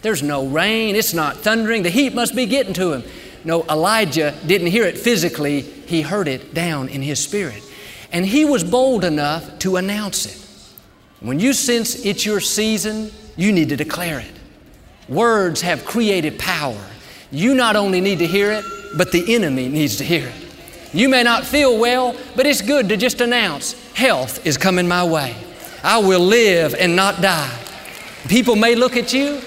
There's 0.02 0.22
no 0.22 0.46
rain, 0.46 0.94
it's 0.94 1.14
not 1.14 1.38
thundering, 1.38 1.82
the 1.82 1.90
heat 1.90 2.14
must 2.14 2.34
be 2.34 2.46
getting 2.46 2.72
to 2.74 2.92
him. 2.92 3.04
No, 3.44 3.64
Elijah 3.64 4.34
didn't 4.46 4.68
hear 4.68 4.84
it 4.84 4.98
physically, 4.98 5.60
he 5.60 6.02
heard 6.02 6.28
it 6.28 6.54
down 6.54 6.88
in 6.88 7.02
his 7.02 7.22
spirit. 7.22 7.62
And 8.12 8.24
he 8.24 8.44
was 8.44 8.64
bold 8.64 9.04
enough 9.04 9.58
to 9.60 9.76
announce 9.76 10.26
it. 10.26 10.42
When 11.20 11.40
you 11.40 11.52
sense 11.52 12.04
it's 12.04 12.24
your 12.24 12.40
season, 12.40 13.10
you 13.36 13.52
need 13.52 13.68
to 13.70 13.76
declare 13.76 14.20
it. 14.20 14.32
Words 15.08 15.60
have 15.62 15.84
creative 15.84 16.38
power. 16.38 16.80
You 17.30 17.54
not 17.54 17.76
only 17.76 18.00
need 18.00 18.18
to 18.20 18.26
hear 18.26 18.52
it, 18.52 18.64
but 18.96 19.12
the 19.12 19.34
enemy 19.34 19.68
needs 19.68 19.96
to 19.96 20.04
hear 20.04 20.28
it. 20.28 20.45
You 20.96 21.10
may 21.10 21.22
not 21.22 21.44
feel 21.44 21.76
well, 21.76 22.16
but 22.36 22.46
it's 22.46 22.62
good 22.62 22.88
to 22.88 22.96
just 22.96 23.20
announce 23.20 23.74
health 23.92 24.46
is 24.46 24.56
coming 24.56 24.88
my 24.88 25.04
way. 25.04 25.36
I 25.82 25.98
will 25.98 26.20
live 26.20 26.74
and 26.74 26.96
not 26.96 27.20
die. 27.20 27.54
People 28.28 28.56
may 28.56 28.74
look 28.74 28.96
at 28.96 29.12
you 29.12 29.42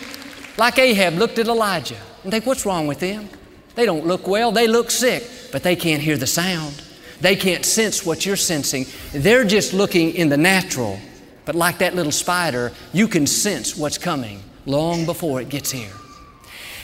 like 0.58 0.78
Ahab 0.78 1.16
looked 1.16 1.40
at 1.40 1.48
Elijah 1.48 1.98
and 2.22 2.32
think, 2.32 2.46
what's 2.46 2.68
wrong 2.68 2.86
with 2.86 3.00
them? 3.00 3.28
They 3.74 3.88
don't 3.88 4.06
look 4.06 4.28
well, 4.28 4.52
they 4.52 4.68
look 4.68 4.92
sick, 4.92 5.24
but 5.52 5.64
they 5.64 5.76
can't 5.76 6.04
hear 6.04 6.18
the 6.18 6.28
sound. 6.28 6.84
They 7.20 7.36
can't 7.36 7.66
sense 7.66 8.06
what 8.06 8.28
you're 8.28 8.36
sensing. 8.36 8.86
They're 9.12 9.44
just 9.44 9.74
looking 9.74 10.14
in 10.14 10.30
the 10.30 10.38
natural. 10.38 11.00
But 11.46 11.56
like 11.56 11.80
that 11.80 11.96
little 11.96 12.12
spider, 12.12 12.74
you 12.94 13.08
can 13.08 13.26
sense 13.26 13.76
what's 13.76 13.98
coming 13.98 14.44
long 14.68 15.08
before 15.08 15.42
it 15.42 15.50
gets 15.50 15.72
here. 15.72 15.94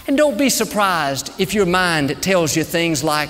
And 0.07 0.17
don't 0.17 0.39
be 0.39 0.49
surprised 0.49 1.31
if 1.39 1.53
your 1.53 1.67
mind 1.67 2.19
tells 2.23 2.55
you 2.55 2.63
things 2.63 3.03
like, 3.03 3.29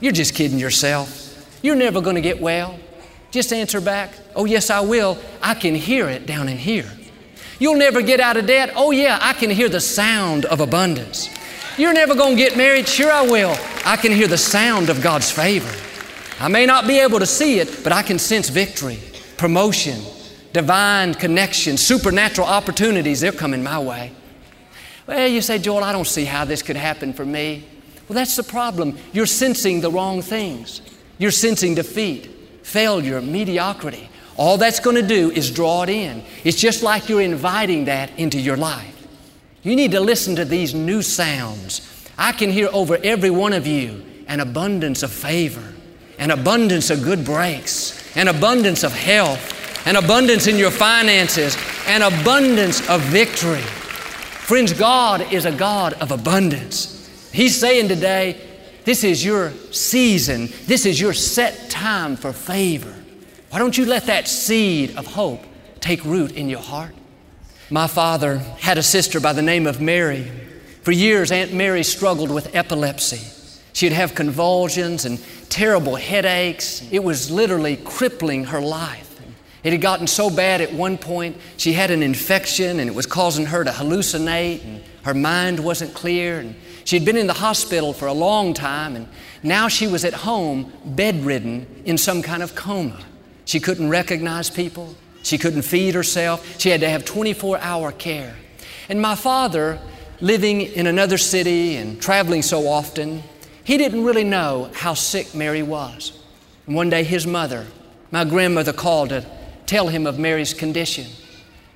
you're 0.00 0.12
just 0.12 0.34
kidding 0.34 0.58
yourself. 0.58 1.58
You're 1.62 1.76
never 1.76 2.00
going 2.00 2.16
to 2.16 2.22
get 2.22 2.40
well. 2.40 2.78
Just 3.30 3.52
answer 3.52 3.80
back, 3.80 4.12
oh, 4.36 4.44
yes, 4.44 4.70
I 4.70 4.80
will. 4.80 5.18
I 5.42 5.54
can 5.54 5.74
hear 5.74 6.08
it 6.08 6.26
down 6.26 6.48
in 6.48 6.56
here. 6.56 6.90
You'll 7.58 7.76
never 7.76 8.02
get 8.02 8.20
out 8.20 8.36
of 8.36 8.46
debt. 8.46 8.72
Oh, 8.76 8.90
yeah, 8.90 9.18
I 9.20 9.32
can 9.32 9.50
hear 9.50 9.68
the 9.68 9.80
sound 9.80 10.44
of 10.44 10.60
abundance. 10.60 11.30
You're 11.76 11.92
never 11.92 12.14
going 12.14 12.36
to 12.36 12.42
get 12.42 12.56
married. 12.56 12.86
Sure, 12.86 13.10
I 13.10 13.22
will. 13.22 13.56
I 13.84 13.96
can 13.96 14.12
hear 14.12 14.28
the 14.28 14.38
sound 14.38 14.90
of 14.90 15.02
God's 15.02 15.30
favor. 15.30 15.72
I 16.38 16.48
may 16.48 16.66
not 16.66 16.86
be 16.86 16.98
able 17.00 17.18
to 17.18 17.26
see 17.26 17.58
it, 17.58 17.82
but 17.82 17.92
I 17.92 18.02
can 18.02 18.18
sense 18.18 18.48
victory, 18.48 18.98
promotion, 19.36 20.00
divine 20.52 21.14
connection, 21.14 21.76
supernatural 21.76 22.46
opportunities. 22.46 23.20
They're 23.20 23.32
coming 23.32 23.62
my 23.62 23.78
way. 23.78 24.12
Well, 25.06 25.26
you 25.26 25.40
say, 25.40 25.58
Joel, 25.58 25.84
I 25.84 25.92
don't 25.92 26.06
see 26.06 26.24
how 26.24 26.44
this 26.44 26.62
could 26.62 26.76
happen 26.76 27.12
for 27.12 27.24
me. 27.24 27.64
Well, 28.08 28.14
that's 28.14 28.36
the 28.36 28.42
problem. 28.42 28.98
You're 29.12 29.26
sensing 29.26 29.80
the 29.80 29.90
wrong 29.90 30.22
things. 30.22 30.82
You're 31.18 31.30
sensing 31.30 31.74
defeat, 31.74 32.26
failure, 32.62 33.20
mediocrity. 33.22 34.08
All 34.36 34.58
that's 34.58 34.80
going 34.80 34.96
to 34.96 35.06
do 35.06 35.30
is 35.30 35.50
draw 35.50 35.82
it 35.84 35.88
in. 35.88 36.22
It's 36.42 36.60
just 36.60 36.82
like 36.82 37.08
you're 37.08 37.22
inviting 37.22 37.86
that 37.86 38.10
into 38.18 38.40
your 38.40 38.56
life. 38.56 39.06
You 39.62 39.76
need 39.76 39.92
to 39.92 40.00
listen 40.00 40.36
to 40.36 40.44
these 40.44 40.74
new 40.74 41.02
sounds. 41.02 42.08
I 42.18 42.32
can 42.32 42.50
hear 42.50 42.68
over 42.72 42.98
every 43.02 43.30
one 43.30 43.52
of 43.52 43.66
you 43.66 44.04
an 44.26 44.40
abundance 44.40 45.02
of 45.02 45.12
favor, 45.12 45.72
an 46.18 46.30
abundance 46.30 46.90
of 46.90 47.02
good 47.02 47.24
breaks, 47.24 48.16
an 48.16 48.28
abundance 48.28 48.82
of 48.82 48.92
health, 48.92 49.86
an 49.86 49.96
abundance 49.96 50.46
in 50.46 50.56
your 50.56 50.70
finances, 50.70 51.56
an 51.86 52.02
abundance 52.02 52.86
of 52.88 53.00
victory. 53.02 53.60
Friends, 53.60 54.72
God 54.72 55.32
is 55.32 55.46
a 55.46 55.52
God 55.52 55.94
of 55.94 56.10
abundance. 56.10 56.93
He's 57.34 57.58
saying 57.58 57.88
today, 57.88 58.40
this 58.84 59.02
is 59.02 59.24
your 59.24 59.50
season, 59.72 60.50
this 60.66 60.86
is 60.86 61.00
your 61.00 61.12
set 61.12 61.68
time 61.68 62.14
for 62.14 62.32
favor. 62.32 62.94
Why 63.50 63.58
don't 63.58 63.76
you 63.76 63.86
let 63.86 64.06
that 64.06 64.28
seed 64.28 64.96
of 64.96 65.08
hope 65.08 65.42
take 65.80 66.04
root 66.04 66.30
in 66.30 66.48
your 66.48 66.60
heart? 66.60 66.94
My 67.70 67.88
father 67.88 68.38
had 68.38 68.78
a 68.78 68.84
sister 68.84 69.18
by 69.18 69.32
the 69.32 69.42
name 69.42 69.66
of 69.66 69.80
Mary. 69.80 70.30
For 70.82 70.92
years, 70.92 71.32
Aunt 71.32 71.52
Mary 71.52 71.82
struggled 71.82 72.30
with 72.30 72.54
epilepsy. 72.54 73.20
She'd 73.72 73.92
have 73.92 74.14
convulsions 74.14 75.04
and 75.04 75.18
terrible 75.48 75.96
headaches. 75.96 76.86
It 76.92 77.02
was 77.02 77.32
literally 77.32 77.78
crippling 77.78 78.44
her 78.44 78.60
life. 78.60 79.20
It 79.64 79.72
had 79.72 79.80
gotten 79.80 80.06
so 80.06 80.30
bad 80.30 80.60
at 80.60 80.72
one 80.72 80.98
point, 80.98 81.38
she 81.56 81.72
had 81.72 81.90
an 81.90 82.02
infection 82.02 82.78
and 82.78 82.88
it 82.88 82.94
was 82.94 83.06
causing 83.06 83.46
her 83.46 83.64
to 83.64 83.70
hallucinate 83.70 84.62
and 84.62 84.84
her 85.02 85.14
mind 85.14 85.58
wasn't 85.58 85.94
clear. 85.94 86.38
And 86.38 86.54
she'd 86.84 87.04
been 87.04 87.16
in 87.16 87.26
the 87.26 87.34
hospital 87.34 87.92
for 87.92 88.06
a 88.06 88.12
long 88.12 88.54
time 88.54 88.96
and 88.96 89.08
now 89.42 89.68
she 89.68 89.86
was 89.86 90.04
at 90.04 90.14
home 90.14 90.72
bedridden 90.84 91.66
in 91.84 91.98
some 91.98 92.22
kind 92.22 92.42
of 92.42 92.54
coma. 92.54 92.98
She 93.44 93.60
couldn't 93.60 93.90
recognize 93.90 94.48
people. 94.50 94.94
She 95.22 95.38
couldn't 95.38 95.62
feed 95.62 95.94
herself. 95.94 96.58
She 96.60 96.70
had 96.70 96.80
to 96.80 96.88
have 96.88 97.04
24 97.04 97.58
hour 97.58 97.92
care. 97.92 98.36
And 98.88 99.00
my 99.00 99.14
father, 99.14 99.78
living 100.20 100.60
in 100.60 100.86
another 100.86 101.18
city 101.18 101.76
and 101.76 102.00
traveling 102.00 102.42
so 102.42 102.68
often, 102.68 103.22
he 103.64 103.78
didn't 103.78 104.04
really 104.04 104.24
know 104.24 104.70
how 104.74 104.94
sick 104.94 105.34
Mary 105.34 105.62
was. 105.62 106.18
And 106.66 106.76
one 106.76 106.90
day 106.90 107.04
his 107.04 107.26
mother, 107.26 107.66
my 108.10 108.24
grandmother, 108.24 108.72
called 108.72 109.10
to 109.10 109.26
tell 109.66 109.88
him 109.88 110.06
of 110.06 110.18
Mary's 110.18 110.54
condition. 110.54 111.06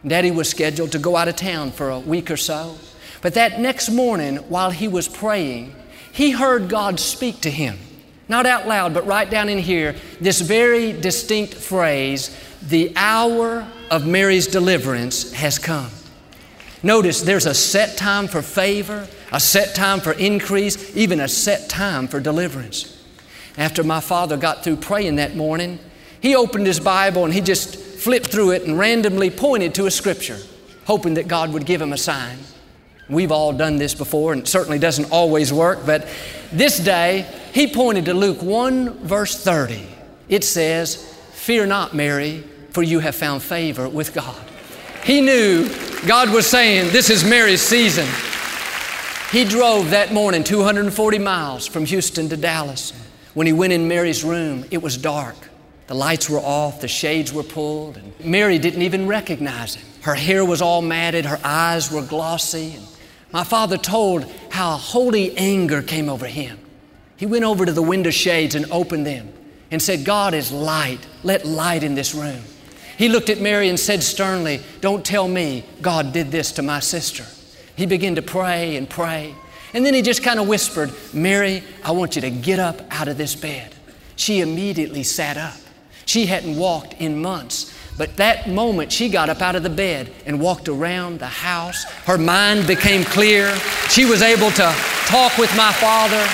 Daddy 0.06 0.30
was 0.30 0.48
scheduled 0.48 0.92
to 0.92 0.98
go 0.98 1.16
out 1.16 1.28
of 1.28 1.36
town 1.36 1.72
for 1.72 1.90
a 1.90 1.98
week 1.98 2.30
or 2.30 2.36
so. 2.36 2.76
But 3.20 3.34
that 3.34 3.60
next 3.60 3.90
morning, 3.90 4.36
while 4.48 4.70
he 4.70 4.88
was 4.88 5.08
praying, 5.08 5.74
he 6.12 6.30
heard 6.32 6.68
God 6.68 7.00
speak 7.00 7.40
to 7.42 7.50
him. 7.50 7.78
Not 8.28 8.46
out 8.46 8.68
loud, 8.68 8.92
but 8.94 9.06
right 9.06 9.28
down 9.28 9.48
in 9.48 9.58
here, 9.58 9.96
this 10.20 10.40
very 10.40 10.92
distinct 10.92 11.54
phrase 11.54 12.36
the 12.62 12.92
hour 12.96 13.66
of 13.90 14.06
Mary's 14.06 14.46
deliverance 14.46 15.32
has 15.32 15.58
come. 15.58 15.90
Notice 16.82 17.22
there's 17.22 17.46
a 17.46 17.54
set 17.54 17.96
time 17.96 18.28
for 18.28 18.42
favor, 18.42 19.08
a 19.32 19.40
set 19.40 19.74
time 19.74 20.00
for 20.00 20.12
increase, 20.12 20.96
even 20.96 21.20
a 21.20 21.28
set 21.28 21.68
time 21.68 22.06
for 22.06 22.20
deliverance. 22.20 22.94
After 23.56 23.82
my 23.82 24.00
father 24.00 24.36
got 24.36 24.62
through 24.62 24.76
praying 24.76 25.16
that 25.16 25.34
morning, 25.34 25.78
he 26.20 26.36
opened 26.36 26.66
his 26.66 26.80
Bible 26.80 27.24
and 27.24 27.34
he 27.34 27.40
just 27.40 27.76
flipped 27.76 28.28
through 28.28 28.52
it 28.52 28.64
and 28.64 28.78
randomly 28.78 29.30
pointed 29.30 29.74
to 29.76 29.86
a 29.86 29.90
scripture, 29.90 30.38
hoping 30.84 31.14
that 31.14 31.26
God 31.26 31.52
would 31.52 31.66
give 31.66 31.80
him 31.80 31.92
a 31.92 31.98
sign. 31.98 32.38
We've 33.08 33.32
all 33.32 33.52
done 33.52 33.76
this 33.76 33.94
before, 33.94 34.32
and 34.32 34.42
it 34.42 34.48
certainly 34.48 34.78
doesn't 34.78 35.10
always 35.10 35.52
work, 35.52 35.86
but 35.86 36.06
this 36.52 36.78
day 36.78 37.26
he 37.52 37.66
pointed 37.66 38.04
to 38.06 38.14
Luke 38.14 38.42
1, 38.42 38.98
verse 38.98 39.42
30. 39.42 39.86
It 40.28 40.44
says, 40.44 40.96
Fear 41.32 41.66
not, 41.66 41.94
Mary, 41.94 42.44
for 42.70 42.82
you 42.82 42.98
have 43.00 43.14
found 43.14 43.42
favor 43.42 43.88
with 43.88 44.12
God. 44.12 44.36
He 45.02 45.22
knew 45.22 45.68
God 46.06 46.30
was 46.30 46.46
saying, 46.46 46.92
This 46.92 47.08
is 47.08 47.24
Mary's 47.24 47.62
season. 47.62 48.06
He 49.32 49.44
drove 49.44 49.90
that 49.90 50.12
morning 50.12 50.44
240 50.44 51.18
miles 51.18 51.66
from 51.66 51.86
Houston 51.86 52.28
to 52.28 52.36
Dallas. 52.36 52.92
When 53.34 53.46
he 53.46 53.52
went 53.52 53.72
in 53.72 53.88
Mary's 53.88 54.24
room, 54.24 54.64
it 54.70 54.82
was 54.82 54.96
dark. 54.96 55.36
The 55.86 55.94
lights 55.94 56.28
were 56.28 56.40
off, 56.40 56.82
the 56.82 56.88
shades 56.88 57.32
were 57.32 57.42
pulled, 57.42 57.96
and 57.96 58.12
Mary 58.22 58.58
didn't 58.58 58.82
even 58.82 59.06
recognize 59.06 59.74
him. 59.74 59.86
Her 60.02 60.14
hair 60.14 60.44
was 60.44 60.60
all 60.60 60.82
matted, 60.82 61.24
her 61.24 61.40
eyes 61.42 61.90
were 61.90 62.02
glossy. 62.02 62.74
And 62.76 62.86
my 63.32 63.44
father 63.44 63.76
told 63.76 64.24
how 64.50 64.76
holy 64.76 65.36
anger 65.36 65.82
came 65.82 66.08
over 66.08 66.26
him. 66.26 66.58
He 67.16 67.26
went 67.26 67.44
over 67.44 67.66
to 67.66 67.72
the 67.72 67.82
window 67.82 68.10
shades 68.10 68.54
and 68.54 68.70
opened 68.70 69.06
them. 69.06 69.32
and 69.70 69.82
said, 69.82 70.04
God 70.04 70.32
is 70.32 70.50
light. 70.50 71.06
Let 71.22 71.44
light 71.44 71.82
in 71.82 71.94
this 71.94 72.14
room. 72.14 72.42
He 72.96 73.08
looked 73.08 73.28
at 73.28 73.40
Mary 73.40 73.68
and 73.68 73.78
said 73.78 74.02
sternly, 74.02 74.60
Don't 74.80 75.04
tell 75.04 75.28
me 75.28 75.64
God 75.82 76.12
did 76.12 76.30
this 76.30 76.52
to 76.52 76.62
my 76.62 76.80
sister. 76.80 77.24
He 77.76 77.86
began 77.86 78.14
to 78.14 78.22
pray 78.22 78.76
and 78.76 78.88
pray. 78.88 79.34
And 79.74 79.84
then 79.84 79.94
he 79.94 80.02
just 80.02 80.24
kind 80.24 80.40
of 80.40 80.48
whispered, 80.48 80.90
Mary, 81.12 81.62
I 81.84 81.92
want 81.92 82.16
you 82.16 82.22
to 82.22 82.30
get 82.30 82.58
up 82.58 82.80
out 82.90 83.08
of 83.08 83.18
this 83.18 83.34
bed. 83.34 83.74
She 84.16 84.40
immediately 84.40 85.02
sat 85.02 85.36
up. 85.36 85.54
She 86.08 86.24
hadn't 86.24 86.56
walked 86.56 86.94
in 86.94 87.20
months. 87.20 87.70
But 87.98 88.16
that 88.16 88.48
moment, 88.48 88.90
she 88.90 89.10
got 89.10 89.28
up 89.28 89.42
out 89.42 89.56
of 89.56 89.62
the 89.62 89.68
bed 89.68 90.10
and 90.24 90.40
walked 90.40 90.66
around 90.66 91.18
the 91.18 91.26
house. 91.26 91.84
Her 92.06 92.16
mind 92.16 92.66
became 92.66 93.04
clear. 93.04 93.54
She 93.90 94.06
was 94.06 94.22
able 94.22 94.50
to 94.52 94.74
talk 95.04 95.36
with 95.36 95.54
my 95.54 95.70
father. 95.72 96.24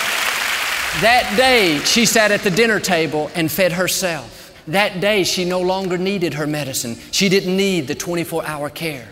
That 1.03 1.35
day, 1.37 1.81
she 1.81 2.07
sat 2.07 2.31
at 2.31 2.43
the 2.43 2.53
dinner 2.53 2.79
table 2.79 3.33
and 3.35 3.51
fed 3.51 3.73
herself. 3.73 4.55
That 4.69 5.01
day, 5.01 5.25
she 5.25 5.45
no 5.45 5.61
longer 5.61 5.99
needed 5.99 6.35
her 6.35 6.47
medicine. 6.47 6.97
She 7.11 7.29
didn't 7.29 7.57
need 7.57 7.89
the 7.89 7.97
24 7.97 8.47
hour 8.47 8.71
care. 8.71 9.09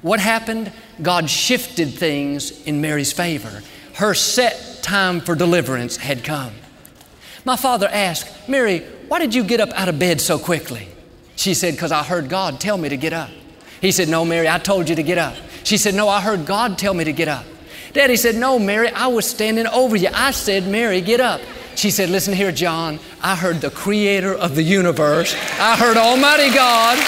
What 0.00 0.20
happened? 0.20 0.70
God 1.02 1.28
shifted 1.28 1.92
things 1.92 2.62
in 2.66 2.80
Mary's 2.80 3.12
favor. 3.12 3.64
Her 3.94 4.14
set 4.14 4.78
time 4.80 5.20
for 5.20 5.34
deliverance 5.34 5.96
had 5.96 6.22
come. 6.22 6.52
My 7.44 7.56
father 7.56 7.88
asked, 7.88 8.48
Mary, 8.48 8.80
why 9.08 9.18
did 9.18 9.34
you 9.34 9.44
get 9.44 9.60
up 9.60 9.70
out 9.70 9.88
of 9.88 9.98
bed 9.98 10.20
so 10.20 10.38
quickly? 10.38 10.88
She 11.36 11.54
said, 11.54 11.74
Because 11.74 11.92
I 11.92 12.02
heard 12.02 12.28
God 12.28 12.60
tell 12.60 12.78
me 12.78 12.88
to 12.88 12.96
get 12.96 13.12
up. 13.12 13.30
He 13.80 13.92
said, 13.92 14.08
No, 14.08 14.24
Mary, 14.24 14.48
I 14.48 14.58
told 14.58 14.88
you 14.88 14.96
to 14.96 15.02
get 15.02 15.18
up. 15.18 15.36
She 15.62 15.76
said, 15.76 15.94
No, 15.94 16.08
I 16.08 16.20
heard 16.20 16.46
God 16.46 16.78
tell 16.78 16.94
me 16.94 17.04
to 17.04 17.12
get 17.12 17.28
up. 17.28 17.44
Daddy 17.92 18.16
said, 18.16 18.36
No, 18.36 18.58
Mary, 18.58 18.88
I 18.88 19.08
was 19.08 19.28
standing 19.28 19.66
over 19.66 19.94
you. 19.94 20.08
I 20.12 20.30
said, 20.30 20.66
Mary, 20.66 21.00
get 21.00 21.20
up. 21.20 21.40
She 21.74 21.90
said, 21.90 22.08
Listen 22.08 22.32
here, 22.32 22.50
John, 22.52 22.98
I 23.22 23.36
heard 23.36 23.60
the 23.60 23.70
creator 23.70 24.32
of 24.32 24.54
the 24.54 24.62
universe. 24.62 25.34
I 25.58 25.76
heard 25.76 25.96
Almighty 25.96 26.54
God. 26.54 26.98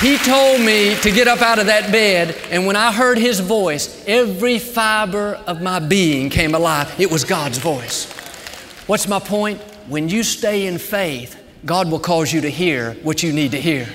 He 0.00 0.16
told 0.16 0.62
me 0.62 0.96
to 1.02 1.10
get 1.10 1.28
up 1.28 1.42
out 1.42 1.58
of 1.58 1.66
that 1.66 1.92
bed, 1.92 2.34
and 2.50 2.64
when 2.64 2.74
I 2.74 2.90
heard 2.90 3.18
His 3.18 3.40
voice, 3.40 4.02
every 4.06 4.58
fiber 4.58 5.34
of 5.46 5.60
my 5.60 5.78
being 5.78 6.30
came 6.30 6.54
alive. 6.54 6.98
It 6.98 7.10
was 7.10 7.24
God's 7.24 7.58
voice. 7.58 8.19
What's 8.90 9.06
my 9.06 9.20
point? 9.20 9.60
When 9.86 10.08
you 10.08 10.24
stay 10.24 10.66
in 10.66 10.76
faith, 10.78 11.40
God 11.64 11.92
will 11.92 12.00
cause 12.00 12.32
you 12.32 12.40
to 12.40 12.50
hear 12.50 12.94
what 13.04 13.22
you 13.22 13.32
need 13.32 13.52
to 13.52 13.60
hear. 13.60 13.88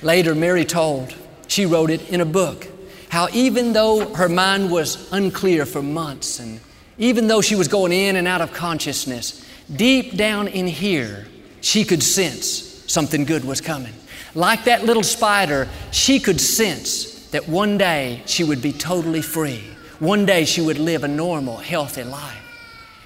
Later, 0.00 0.34
Mary 0.34 0.64
told, 0.64 1.14
she 1.46 1.66
wrote 1.66 1.90
it 1.90 2.08
in 2.08 2.22
a 2.22 2.24
book, 2.24 2.68
how 3.10 3.28
even 3.34 3.74
though 3.74 4.14
her 4.14 4.30
mind 4.30 4.70
was 4.70 5.12
unclear 5.12 5.66
for 5.66 5.82
months, 5.82 6.40
and 6.40 6.58
even 6.96 7.28
though 7.28 7.42
she 7.42 7.54
was 7.54 7.68
going 7.68 7.92
in 7.92 8.16
and 8.16 8.26
out 8.26 8.40
of 8.40 8.54
consciousness, 8.54 9.46
deep 9.76 10.16
down 10.16 10.48
in 10.48 10.66
here, 10.66 11.26
she 11.60 11.84
could 11.84 12.02
sense 12.02 12.82
something 12.90 13.26
good 13.26 13.44
was 13.44 13.60
coming. 13.60 13.92
Like 14.34 14.64
that 14.64 14.86
little 14.86 15.02
spider, 15.02 15.68
she 15.90 16.18
could 16.18 16.40
sense 16.40 17.28
that 17.28 17.46
one 17.46 17.76
day 17.76 18.22
she 18.24 18.42
would 18.42 18.62
be 18.62 18.72
totally 18.72 19.20
free. 19.20 19.62
One 19.98 20.24
day 20.24 20.46
she 20.46 20.62
would 20.62 20.78
live 20.78 21.04
a 21.04 21.08
normal, 21.08 21.58
healthy 21.58 22.04
life. 22.04 22.47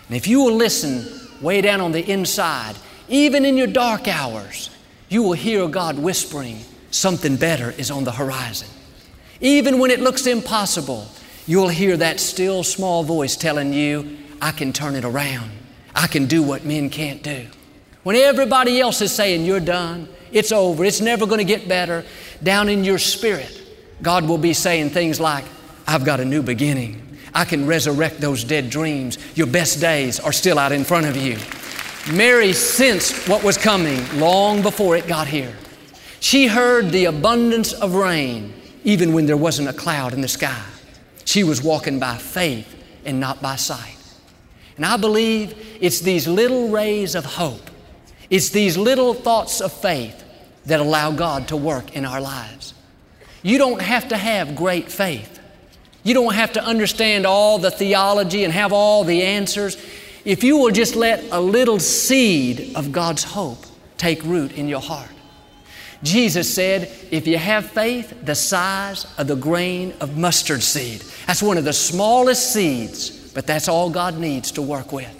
And 0.09 0.17
if 0.17 0.27
you 0.27 0.43
will 0.43 0.55
listen 0.55 1.07
way 1.41 1.61
down 1.61 1.81
on 1.81 1.93
the 1.93 2.11
inside, 2.11 2.77
even 3.09 3.45
in 3.45 3.57
your 3.57 3.67
dark 3.67 4.09
hours, 4.09 4.71
you 5.09 5.23
will 5.23 5.33
hear 5.33 5.69
God 5.69 5.99
whispering, 5.99 6.61
something 6.91 7.37
better 7.37 7.71
is 7.73 7.91
on 7.91 8.05
the 8.05 8.13
horizon. 8.13 8.69
Even 9.41 9.79
when 9.79 9.91
it 9.91 10.01
looks 10.01 10.27
impossible, 10.27 11.07
you'll 11.47 11.69
hear 11.69 11.97
that 11.97 12.21
still 12.21 12.63
small 12.63 13.03
voice 13.03 13.37
telling 13.37 13.73
you, 13.73 14.19
I 14.41 14.53
can 14.53 14.73
turn 14.73 14.95
it 14.95 15.05
around. 15.05 15.51
I 15.95 16.07
can 16.07 16.27
do 16.27 16.43
what 16.43 16.65
men 16.65 16.91
can't 16.91 17.23
do. 17.23 17.47
When 18.03 18.17
everybody 18.17 18.81
else 18.81 19.01
is 19.01 19.13
saying, 19.13 19.45
You're 19.45 19.61
done, 19.61 20.09
it's 20.33 20.53
over, 20.53 20.85
it's 20.85 21.01
never 21.01 21.27
going 21.27 21.39
to 21.39 21.45
get 21.45 21.69
better, 21.69 22.05
down 22.43 22.69
in 22.69 22.85
your 22.85 22.99
spirit, 22.99 23.61
God 24.01 24.27
will 24.27 24.39
be 24.39 24.55
saying 24.55 24.91
things 24.91 25.21
like, 25.21 25.45
I've 25.87 26.05
got 26.05 26.21
a 26.21 26.25
new 26.25 26.43
beginning. 26.43 27.12
I 27.35 27.45
can 27.45 27.67
resurrect 27.67 28.21
those 28.21 28.45
dead 28.45 28.71
dreams. 28.71 29.19
Your 29.37 29.47
best 29.47 29.81
days 29.81 30.21
are 30.21 30.33
still 30.33 30.59
out 30.59 30.73
in 30.73 30.85
front 30.85 31.07
of 31.07 31.17
you. 31.17 31.39
Mary 32.15 32.53
sensed 32.53 33.29
what 33.29 33.43
was 33.43 33.57
coming 33.57 34.03
long 34.19 34.61
before 34.63 34.97
it 34.97 35.07
got 35.07 35.29
here. 35.29 35.57
She 36.21 36.47
heard 36.47 36.91
the 36.91 37.07
abundance 37.07 37.73
of 37.73 37.95
rain 37.95 38.53
even 38.85 39.13
when 39.13 39.27
there 39.27 39.37
wasn't 39.37 39.69
a 39.69 39.73
cloud 39.73 40.13
in 40.13 40.21
the 40.21 40.29
sky. 40.29 40.65
She 41.25 41.45
was 41.45 41.63
walking 41.63 41.99
by 41.99 42.17
faith 42.17 42.75
and 43.05 43.21
not 43.21 43.41
by 43.41 43.57
sight. 43.57 43.97
And 44.77 44.85
I 44.85 44.97
believe 44.97 45.55
it's 45.81 46.01
these 46.01 46.27
little 46.27 46.69
rays 46.69 47.15
of 47.15 47.25
hope, 47.25 47.71
it's 48.31 48.51
these 48.51 48.77
little 48.77 49.15
thoughts 49.15 49.61
of 49.61 49.73
faith 49.73 50.25
that 50.67 50.81
allow 50.81 51.11
God 51.11 51.49
to 51.49 51.57
work 51.57 51.95
in 51.95 52.05
our 52.05 52.21
lives. 52.21 52.75
You 53.43 53.59
don't 53.59 53.83
have 53.83 54.09
to 54.09 54.17
have 54.17 54.57
great 54.57 54.91
faith. 54.91 55.32
You 56.03 56.15
don't 56.15 56.35
have 56.35 56.55
to 56.55 56.65
understand 56.65 57.27
all 57.27 57.59
the 57.59 57.71
theology 57.71 58.45
and 58.45 58.53
have 58.53 58.73
all 58.73 59.05
the 59.05 59.23
answers. 59.23 59.77
If 60.25 60.43
you 60.43 60.57
will 60.57 60.71
just 60.73 60.97
let 60.97 61.25
a 61.31 61.41
little 61.41 61.79
seed 61.79 62.73
of 62.77 62.93
God's 62.93 63.25
hope 63.25 63.65
take 63.99 64.23
root 64.25 64.53
in 64.53 64.69
your 64.69 64.81
heart. 64.81 65.11
Jesus 66.03 66.53
said, 66.53 66.91
if 67.13 67.29
you 67.29 67.39
have 67.39 67.71
faith 67.71 68.25
the 68.25 68.35
size 68.35 69.07
of 69.19 69.29
the 69.29 69.37
grain 69.37 69.95
of 70.01 70.19
mustard 70.19 70.63
seed, 70.63 71.01
that's 71.27 71.43
one 71.43 71.57
of 71.57 71.65
the 71.65 71.73
smallest 71.73 72.53
seeds, 72.53 73.33
but 73.33 73.47
that's 73.47 73.69
all 73.69 73.89
God 73.89 74.19
needs 74.19 74.51
to 74.53 74.63
work 74.63 74.93
with. 74.93 75.19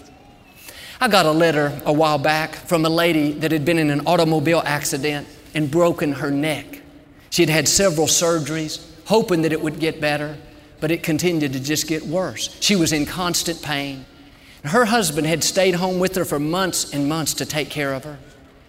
I 0.99 1.07
got 1.07 1.25
a 1.25 1.31
letter 1.31 1.81
a 1.85 1.93
while 1.93 2.17
back 2.17 2.55
from 2.55 2.85
a 2.85 2.89
lady 2.89 3.31
that 3.33 3.51
had 3.51 3.63
been 3.63 3.79
in 3.79 3.89
an 3.89 4.01
automobile 4.05 4.61
accident 4.65 5.27
and 5.53 5.71
broken 5.71 6.11
her 6.13 6.31
neck. 6.31 6.81
She'd 7.29 7.49
had 7.49 7.67
several 7.67 8.07
surgeries, 8.07 8.85
hoping 9.05 9.41
that 9.43 9.53
it 9.53 9.61
would 9.61 9.79
get 9.79 10.01
better, 10.01 10.37
but 10.83 10.91
it 10.91 11.01
continued 11.01 11.53
to 11.53 11.61
just 11.61 11.87
get 11.87 12.05
worse. 12.05 12.57
She 12.59 12.75
was 12.75 12.91
in 12.91 13.05
constant 13.05 13.61
pain. 13.61 14.05
Her 14.65 14.83
husband 14.83 15.25
had 15.25 15.41
stayed 15.41 15.75
home 15.75 15.97
with 15.97 16.13
her 16.17 16.25
for 16.25 16.39
months 16.39 16.91
and 16.91 17.07
months 17.07 17.35
to 17.35 17.45
take 17.45 17.69
care 17.69 17.93
of 17.93 18.03
her. 18.03 18.17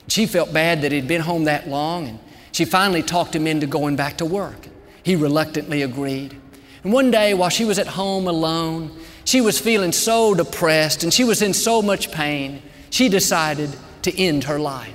She 0.07 0.27
felt 0.27 0.53
bad 0.53 0.83
that 0.83 0.92
he'd 0.92 1.09
been 1.09 1.22
home 1.22 1.42
that 1.46 1.66
long, 1.66 2.07
and 2.07 2.20
she 2.53 2.66
finally 2.66 3.03
talked 3.03 3.35
him 3.35 3.48
into 3.48 3.66
going 3.66 3.96
back 3.96 4.18
to 4.18 4.24
work. 4.24 4.68
He 5.03 5.16
reluctantly 5.16 5.83
agreed. 5.83 6.40
And 6.85 6.92
one 6.92 7.11
day, 7.11 7.35
while 7.35 7.50
she 7.50 7.64
was 7.64 7.81
at 7.81 7.88
home 7.88 8.29
alone, 8.29 8.96
she 9.24 9.40
was 9.40 9.59
feeling 9.59 9.90
so 9.90 10.37
depressed 10.37 11.03
and 11.03 11.12
she 11.12 11.24
was 11.24 11.42
in 11.42 11.53
so 11.53 11.83
much 11.83 12.12
pain, 12.12 12.62
she 12.90 13.09
decided 13.09 13.70
to 14.03 14.16
end 14.16 14.44
her 14.44 14.61
life. 14.61 14.94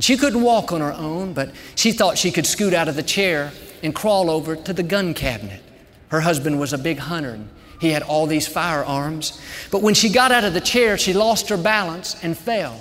She 0.00 0.16
couldn't 0.16 0.42
walk 0.42 0.72
on 0.72 0.80
her 0.80 0.94
own, 0.94 1.32
but 1.32 1.52
she 1.76 1.92
thought 1.92 2.18
she 2.18 2.32
could 2.32 2.44
scoot 2.44 2.74
out 2.74 2.88
of 2.88 2.96
the 2.96 3.04
chair 3.04 3.52
and 3.84 3.94
crawl 3.94 4.28
over 4.28 4.56
to 4.56 4.72
the 4.72 4.82
gun 4.82 5.14
cabinet. 5.14 5.62
Her 6.10 6.20
husband 6.20 6.60
was 6.60 6.72
a 6.72 6.78
big 6.78 6.98
hunter 6.98 7.30
and 7.30 7.48
he 7.80 7.90
had 7.90 8.02
all 8.02 8.26
these 8.26 8.46
firearms. 8.46 9.40
But 9.70 9.82
when 9.82 9.94
she 9.94 10.10
got 10.10 10.32
out 10.32 10.44
of 10.44 10.52
the 10.52 10.60
chair, 10.60 10.98
she 10.98 11.14
lost 11.14 11.48
her 11.48 11.56
balance 11.56 12.22
and 12.22 12.36
fell. 12.36 12.78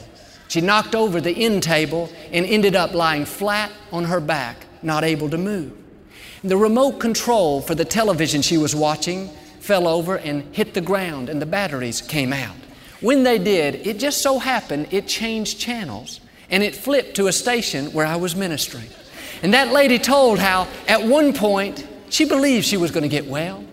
She 0.50 0.62
knocked 0.62 0.94
over 0.94 1.22
the 1.22 1.46
end 1.46 1.64
table 1.64 2.12
and 2.32 2.46
ended 2.46 2.76
up 2.76 2.94
lying 2.94 3.26
flat 3.26 3.72
on 3.92 4.06
her 4.06 4.20
back, 4.20 4.66
not 4.82 5.04
able 5.04 5.30
to 5.30 5.38
move. 5.38 5.72
The 6.44 6.58
remote 6.58 7.00
control 7.00 7.62
for 7.62 7.76
the 7.76 7.86
television 7.86 8.42
she 8.42 8.58
was 8.58 8.76
watching 8.76 9.30
fell 9.60 9.88
over 9.88 10.18
and 10.18 10.44
hit 10.56 10.74
the 10.74 10.82
ground, 10.82 11.30
and 11.30 11.42
the 11.42 11.46
batteries 11.46 12.02
came 12.02 12.34
out. 12.34 12.56
When 13.02 13.24
they 13.24 13.38
did, 13.38 13.88
it 13.88 14.00
just 14.00 14.22
so 14.22 14.40
happened 14.40 14.88
it 14.92 15.08
changed 15.08 15.60
channels 15.60 16.20
and 16.50 16.64
it 16.64 16.76
flipped 16.76 17.16
to 17.16 17.28
a 17.28 17.32
station 17.32 17.94
where 17.94 18.06
I 18.06 18.16
was 18.16 18.36
ministering. 18.36 18.90
And 19.44 19.54
that 19.54 19.72
lady 19.72 20.00
told 20.00 20.40
how 20.40 20.68
at 20.88 21.04
one 21.04 21.32
point 21.34 21.88
she 22.10 22.26
believed 22.26 22.66
she 22.66 22.78
was 22.78 22.92
going 22.92 23.04
to 23.04 23.10
get 23.10 23.26
well. 23.26 23.64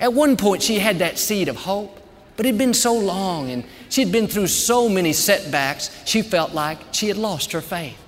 At 0.00 0.12
one 0.12 0.36
point 0.36 0.62
she 0.62 0.78
had 0.78 0.98
that 0.98 1.18
seed 1.18 1.48
of 1.48 1.56
hope, 1.56 1.98
but 2.36 2.44
it 2.44 2.50
had 2.50 2.58
been 2.58 2.74
so 2.74 2.94
long 2.94 3.50
and 3.50 3.64
she'd 3.88 4.12
been 4.12 4.26
through 4.26 4.48
so 4.48 4.88
many 4.88 5.12
setbacks, 5.12 5.90
she 6.04 6.22
felt 6.22 6.52
like 6.52 6.78
she 6.92 7.08
had 7.08 7.16
lost 7.16 7.52
her 7.52 7.60
faith. 7.60 7.98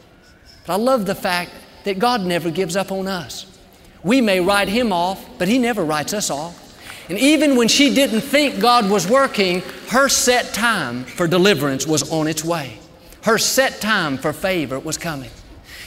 But 0.67 0.75
I 0.75 0.77
love 0.77 1.07
the 1.07 1.15
fact 1.15 1.51
that 1.85 1.99
God 1.99 2.23
never 2.23 2.51
gives 2.51 2.77
up 2.77 2.93
on 2.93 3.07
us. 3.07 3.47
We 4.03 4.21
may 4.21 4.41
write 4.41 4.69
Him 4.69 4.93
off, 4.93 5.27
but 5.39 5.49
He 5.49 5.59
never 5.59 5.85
writes 5.85 6.13
us 6.13 6.31
off. 6.31 6.65
And 7.09 7.19
even 7.19 7.57
when 7.57 7.69
she 7.69 7.95
didn't 7.95 8.21
think 8.21 8.61
God 8.61 8.91
was 8.91 9.09
working, 9.09 9.63
her 9.89 10.09
set 10.11 10.53
time 10.53 11.05
for 11.05 11.27
deliverance 11.27 11.87
was 11.87 12.11
on 12.13 12.29
its 12.29 12.45
way. 12.45 12.79
Her 13.23 13.39
set 13.39 13.81
time 13.81 14.19
for 14.19 14.33
favor 14.33 14.79
was 14.79 14.99
coming. 14.99 15.31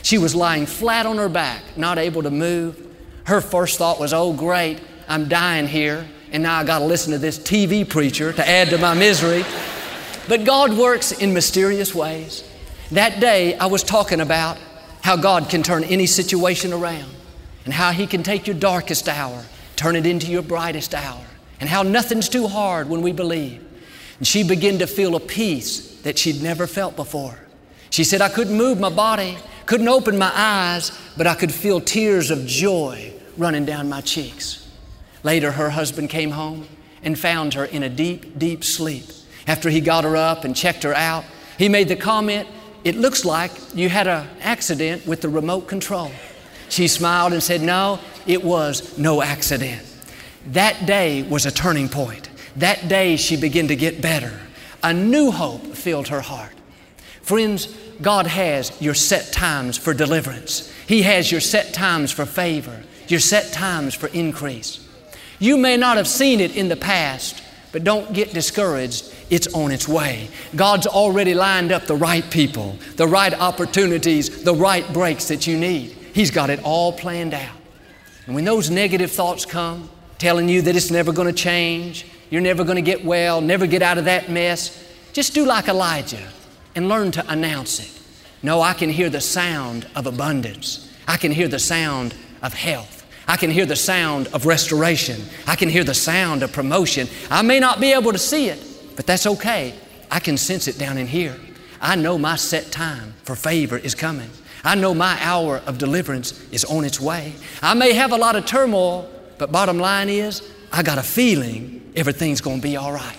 She 0.01 0.17
was 0.17 0.33
lying 0.33 0.65
flat 0.65 1.05
on 1.05 1.17
her 1.17 1.29
back, 1.29 1.61
not 1.77 1.99
able 1.99 2.23
to 2.23 2.31
move. 2.31 2.90
Her 3.25 3.41
first 3.41 3.77
thought 3.77 3.99
was, 3.99 4.13
oh, 4.13 4.33
great, 4.33 4.79
I'm 5.07 5.27
dying 5.27 5.67
here, 5.67 6.07
and 6.31 6.43
now 6.43 6.59
I 6.59 6.63
got 6.63 6.79
to 6.79 6.85
listen 6.85 7.11
to 7.11 7.17
this 7.17 7.37
TV 7.37 7.87
preacher 7.87 8.33
to 8.33 8.47
add 8.47 8.69
to 8.69 8.77
my 8.77 8.93
misery. 8.93 9.43
But 10.27 10.45
God 10.45 10.73
works 10.73 11.11
in 11.11 11.33
mysterious 11.33 11.93
ways. 11.93 12.43
That 12.91 13.19
day, 13.19 13.57
I 13.57 13.67
was 13.67 13.83
talking 13.83 14.21
about 14.21 14.57
how 15.01 15.15
God 15.15 15.49
can 15.49 15.63
turn 15.63 15.83
any 15.83 16.05
situation 16.05 16.73
around 16.73 17.09
and 17.65 17.73
how 17.73 17.91
He 17.91 18.07
can 18.07 18.23
take 18.23 18.47
your 18.47 18.55
darkest 18.55 19.07
hour, 19.07 19.43
turn 19.75 19.95
it 19.95 20.05
into 20.05 20.31
your 20.31 20.41
brightest 20.41 20.93
hour, 20.93 21.21
and 21.59 21.69
how 21.69 21.83
nothing's 21.83 22.29
too 22.29 22.47
hard 22.47 22.89
when 22.89 23.01
we 23.01 23.11
believe. 23.11 23.65
And 24.17 24.27
she 24.27 24.43
began 24.43 24.79
to 24.79 24.87
feel 24.87 25.15
a 25.15 25.19
peace 25.19 25.99
that 26.01 26.17
she'd 26.17 26.41
never 26.41 26.67
felt 26.67 26.95
before. 26.95 27.37
She 27.89 28.03
said, 28.03 28.21
I 28.21 28.29
couldn't 28.29 28.55
move 28.55 28.79
my 28.79 28.89
body, 28.89 29.37
couldn't 29.65 29.87
open 29.87 30.17
my 30.17 30.31
eyes, 30.33 30.91
but 31.17 31.27
I 31.27 31.35
could 31.35 31.53
feel 31.53 31.79
tears 31.79 32.31
of 32.31 32.45
joy 32.45 33.13
running 33.37 33.65
down 33.65 33.89
my 33.89 34.01
cheeks. 34.01 34.69
Later, 35.23 35.51
her 35.51 35.69
husband 35.69 36.09
came 36.09 36.31
home 36.31 36.67
and 37.03 37.17
found 37.17 37.53
her 37.53 37.65
in 37.65 37.83
a 37.83 37.89
deep, 37.89 38.37
deep 38.37 38.63
sleep. 38.63 39.05
After 39.47 39.69
he 39.69 39.81
got 39.81 40.03
her 40.03 40.15
up 40.15 40.43
and 40.43 40.55
checked 40.55 40.83
her 40.83 40.93
out, 40.93 41.25
he 41.57 41.69
made 41.69 41.87
the 41.87 41.95
comment, 41.95 42.47
It 42.83 42.95
looks 42.95 43.25
like 43.25 43.51
you 43.75 43.89
had 43.89 44.07
an 44.07 44.27
accident 44.41 45.05
with 45.05 45.21
the 45.21 45.29
remote 45.29 45.67
control. 45.67 46.11
She 46.69 46.87
smiled 46.87 47.33
and 47.33 47.43
said, 47.43 47.61
No, 47.61 47.99
it 48.25 48.43
was 48.43 48.97
no 48.97 49.21
accident. 49.21 49.83
That 50.47 50.85
day 50.85 51.21
was 51.23 51.45
a 51.45 51.51
turning 51.51 51.89
point. 51.89 52.29
That 52.55 52.87
day 52.87 53.17
she 53.17 53.37
began 53.37 53.67
to 53.67 53.75
get 53.75 54.01
better. 54.01 54.39
A 54.83 54.93
new 54.93 55.29
hope 55.29 55.61
filled 55.75 56.07
her 56.07 56.21
heart. 56.21 56.53
Friends, 57.21 57.65
God 58.01 58.25
has 58.27 58.79
your 58.81 58.93
set 58.93 59.31
times 59.31 59.77
for 59.77 59.93
deliverance. 59.93 60.71
He 60.87 61.03
has 61.03 61.31
your 61.31 61.41
set 61.41 61.73
times 61.73 62.11
for 62.11 62.25
favor, 62.25 62.81
your 63.07 63.19
set 63.19 63.53
times 63.53 63.93
for 63.93 64.07
increase. 64.07 64.87
You 65.39 65.57
may 65.57 65.77
not 65.77 65.97
have 65.97 66.07
seen 66.07 66.39
it 66.39 66.55
in 66.55 66.67
the 66.67 66.75
past, 66.75 67.43
but 67.71 67.83
don't 67.83 68.13
get 68.13 68.33
discouraged. 68.33 69.13
It's 69.29 69.47
on 69.53 69.71
its 69.71 69.87
way. 69.87 70.29
God's 70.55 70.87
already 70.87 71.33
lined 71.33 71.71
up 71.71 71.85
the 71.85 71.95
right 71.95 72.27
people, 72.29 72.77
the 72.95 73.07
right 73.07 73.33
opportunities, 73.33 74.43
the 74.43 74.53
right 74.53 74.91
breaks 74.93 75.27
that 75.29 75.47
you 75.47 75.57
need. 75.57 75.91
He's 76.13 76.31
got 76.31 76.49
it 76.49 76.61
all 76.63 76.91
planned 76.91 77.33
out. 77.33 77.55
And 78.25 78.35
when 78.35 78.45
those 78.45 78.69
negative 78.69 79.11
thoughts 79.11 79.45
come, 79.45 79.89
telling 80.17 80.47
you 80.49 80.61
that 80.63 80.75
it's 80.75 80.91
never 80.91 81.11
going 81.11 81.27
to 81.27 81.33
change, 81.33 82.05
you're 82.29 82.41
never 82.41 82.63
going 82.63 82.75
to 82.75 82.81
get 82.81 83.03
well, 83.03 83.41
never 83.41 83.65
get 83.65 83.81
out 83.81 83.97
of 83.97 84.05
that 84.05 84.29
mess, 84.29 84.77
just 85.13 85.33
do 85.33 85.45
like 85.45 85.67
Elijah 85.67 86.27
and 86.75 86.89
learn 86.89 87.11
to 87.11 87.31
announce 87.31 87.79
it. 87.79 88.01
No, 88.43 88.61
I 88.61 88.73
can 88.73 88.89
hear 88.89 89.09
the 89.09 89.21
sound 89.21 89.87
of 89.95 90.07
abundance. 90.07 90.91
I 91.07 91.17
can 91.17 91.31
hear 91.31 91.47
the 91.47 91.59
sound 91.59 92.15
of 92.41 92.53
health. 92.53 93.05
I 93.27 93.37
can 93.37 93.51
hear 93.51 93.65
the 93.65 93.75
sound 93.75 94.27
of 94.27 94.45
restoration. 94.45 95.21
I 95.47 95.55
can 95.55 95.69
hear 95.69 95.83
the 95.83 95.93
sound 95.93 96.43
of 96.43 96.51
promotion. 96.51 97.07
I 97.29 97.41
may 97.43 97.59
not 97.59 97.79
be 97.79 97.93
able 97.93 98.11
to 98.11 98.17
see 98.17 98.47
it, 98.49 98.61
but 98.95 99.05
that's 99.05 99.27
okay. 99.27 99.73
I 100.09 100.19
can 100.19 100.37
sense 100.37 100.67
it 100.67 100.77
down 100.77 100.97
in 100.97 101.07
here. 101.07 101.35
I 101.79 101.95
know 101.95 102.17
my 102.17 102.35
set 102.35 102.71
time 102.71 103.13
for 103.23 103.35
favor 103.35 103.77
is 103.77 103.95
coming. 103.95 104.29
I 104.63 104.75
know 104.75 104.93
my 104.93 105.17
hour 105.21 105.61
of 105.65 105.77
deliverance 105.77 106.39
is 106.51 106.65
on 106.65 106.83
its 106.83 106.99
way. 106.99 107.33
I 107.61 107.73
may 107.73 107.93
have 107.93 108.11
a 108.11 108.17
lot 108.17 108.35
of 108.35 108.45
turmoil, 108.45 109.09
but 109.37 109.51
bottom 109.51 109.79
line 109.79 110.09
is, 110.09 110.47
I 110.71 110.83
got 110.83 110.97
a 110.97 111.03
feeling 111.03 111.91
everything's 111.95 112.41
going 112.41 112.57
to 112.57 112.61
be 112.61 112.77
all 112.77 112.91
right. 112.91 113.17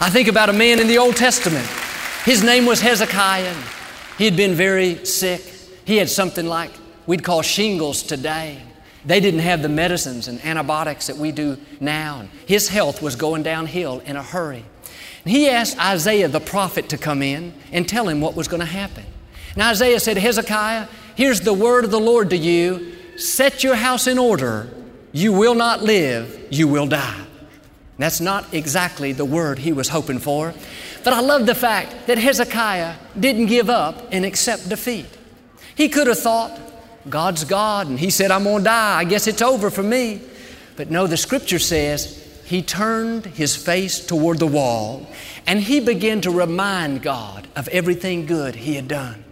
I 0.00 0.10
think 0.10 0.28
about 0.28 0.48
a 0.48 0.52
man 0.52 0.78
in 0.78 0.88
the 0.88 0.98
Old 0.98 1.16
Testament. 1.16 1.66
His 2.24 2.44
name 2.44 2.66
was 2.66 2.80
Hezekiah. 2.80 3.56
He 4.16 4.24
had 4.24 4.36
been 4.36 4.54
very 4.54 5.04
sick. 5.04 5.42
He 5.84 5.96
had 5.96 6.08
something 6.08 6.46
like 6.46 6.70
we'd 7.04 7.24
call 7.24 7.42
shingles 7.42 8.04
today. 8.04 8.62
They 9.04 9.18
didn't 9.18 9.40
have 9.40 9.60
the 9.60 9.68
medicines 9.68 10.28
and 10.28 10.40
antibiotics 10.44 11.08
that 11.08 11.16
we 11.16 11.32
do 11.32 11.58
now. 11.80 12.28
His 12.46 12.68
health 12.68 13.02
was 13.02 13.16
going 13.16 13.42
downhill 13.42 13.98
in 14.00 14.14
a 14.14 14.22
hurry. 14.22 14.64
And 15.24 15.32
he 15.32 15.48
asked 15.48 15.76
Isaiah 15.80 16.28
the 16.28 16.38
prophet 16.38 16.88
to 16.90 16.96
come 16.98 17.22
in 17.22 17.54
and 17.72 17.88
tell 17.88 18.08
him 18.08 18.20
what 18.20 18.36
was 18.36 18.46
going 18.46 18.60
to 18.60 18.66
happen. 18.66 19.04
And 19.54 19.62
Isaiah 19.64 19.98
said, 19.98 20.16
Hezekiah, 20.16 20.86
here's 21.16 21.40
the 21.40 21.52
word 21.52 21.84
of 21.84 21.90
the 21.90 21.98
Lord 21.98 22.30
to 22.30 22.36
you 22.36 22.92
set 23.16 23.64
your 23.64 23.74
house 23.74 24.06
in 24.06 24.16
order. 24.16 24.72
You 25.10 25.32
will 25.32 25.56
not 25.56 25.82
live, 25.82 26.46
you 26.50 26.68
will 26.68 26.86
die. 26.86 27.26
That's 27.98 28.20
not 28.20 28.52
exactly 28.54 29.12
the 29.12 29.24
word 29.24 29.58
he 29.58 29.72
was 29.72 29.88
hoping 29.88 30.18
for. 30.18 30.54
But 31.04 31.12
I 31.12 31.20
love 31.20 31.46
the 31.46 31.54
fact 31.54 32.06
that 32.06 32.18
Hezekiah 32.18 32.94
didn't 33.18 33.46
give 33.46 33.68
up 33.68 34.08
and 34.12 34.24
accept 34.24 34.68
defeat. 34.68 35.06
He 35.74 35.88
could 35.88 36.06
have 36.06 36.18
thought, 36.18 36.58
God's 37.08 37.44
God, 37.44 37.88
and 37.88 37.98
he 37.98 38.10
said, 38.10 38.30
I'm 38.30 38.44
going 38.44 38.58
to 38.58 38.64
die. 38.64 38.98
I 39.00 39.04
guess 39.04 39.26
it's 39.26 39.42
over 39.42 39.70
for 39.70 39.82
me. 39.82 40.20
But 40.76 40.90
no, 40.90 41.06
the 41.06 41.16
scripture 41.16 41.58
says 41.58 42.18
he 42.44 42.62
turned 42.62 43.26
his 43.26 43.56
face 43.56 44.04
toward 44.04 44.38
the 44.38 44.46
wall 44.46 45.06
and 45.46 45.60
he 45.60 45.80
began 45.80 46.20
to 46.22 46.30
remind 46.30 47.02
God 47.02 47.48
of 47.56 47.68
everything 47.68 48.26
good 48.26 48.54
he 48.54 48.74
had 48.74 48.88
done. 48.88 49.24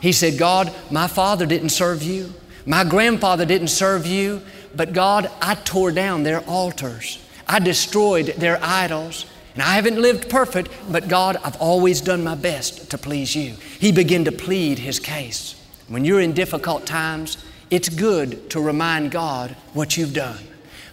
He 0.00 0.12
said, 0.12 0.38
God, 0.38 0.72
my 0.90 1.08
father 1.08 1.46
didn't 1.46 1.70
serve 1.70 2.02
you. 2.02 2.34
My 2.64 2.84
grandfather 2.84 3.44
didn't 3.44 3.68
serve 3.68 4.06
you. 4.06 4.42
But 4.74 4.92
God, 4.92 5.30
I 5.40 5.54
tore 5.54 5.90
down 5.90 6.22
their 6.22 6.40
altars. 6.40 7.22
I 7.48 7.60
destroyed 7.60 8.34
their 8.36 8.58
idols. 8.62 9.26
And 9.56 9.62
I 9.62 9.76
haven't 9.76 9.98
lived 9.98 10.28
perfect, 10.28 10.70
but 10.92 11.08
God, 11.08 11.38
I've 11.42 11.56
always 11.56 12.02
done 12.02 12.22
my 12.22 12.34
best 12.34 12.90
to 12.90 12.98
please 12.98 13.34
you. 13.34 13.54
He 13.80 13.90
began 13.90 14.26
to 14.26 14.32
plead 14.32 14.78
his 14.78 15.00
case. 15.00 15.54
When 15.88 16.04
you're 16.04 16.20
in 16.20 16.34
difficult 16.34 16.84
times, 16.84 17.38
it's 17.70 17.88
good 17.88 18.50
to 18.50 18.60
remind 18.60 19.12
God 19.12 19.56
what 19.72 19.96
you've 19.96 20.12
done. 20.12 20.44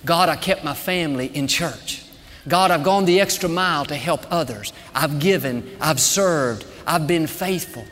God, 0.05 0.29
I 0.29 0.37
kept 0.37 0.63
my 0.63 0.73
family 0.73 1.27
in 1.27 1.49
church. 1.49 2.05
God, 2.47 2.71
I've 2.71 2.83
gone 2.83 3.03
the 3.03 3.19
extra 3.19 3.49
mile 3.49 3.83
to 3.83 3.97
help 3.97 4.25
others. 4.31 4.71
I've 4.95 5.19
given, 5.19 5.69
I've 5.81 5.99
served, 5.99 6.65
I've 6.87 7.05
been 7.05 7.27
faithful. 7.27 7.83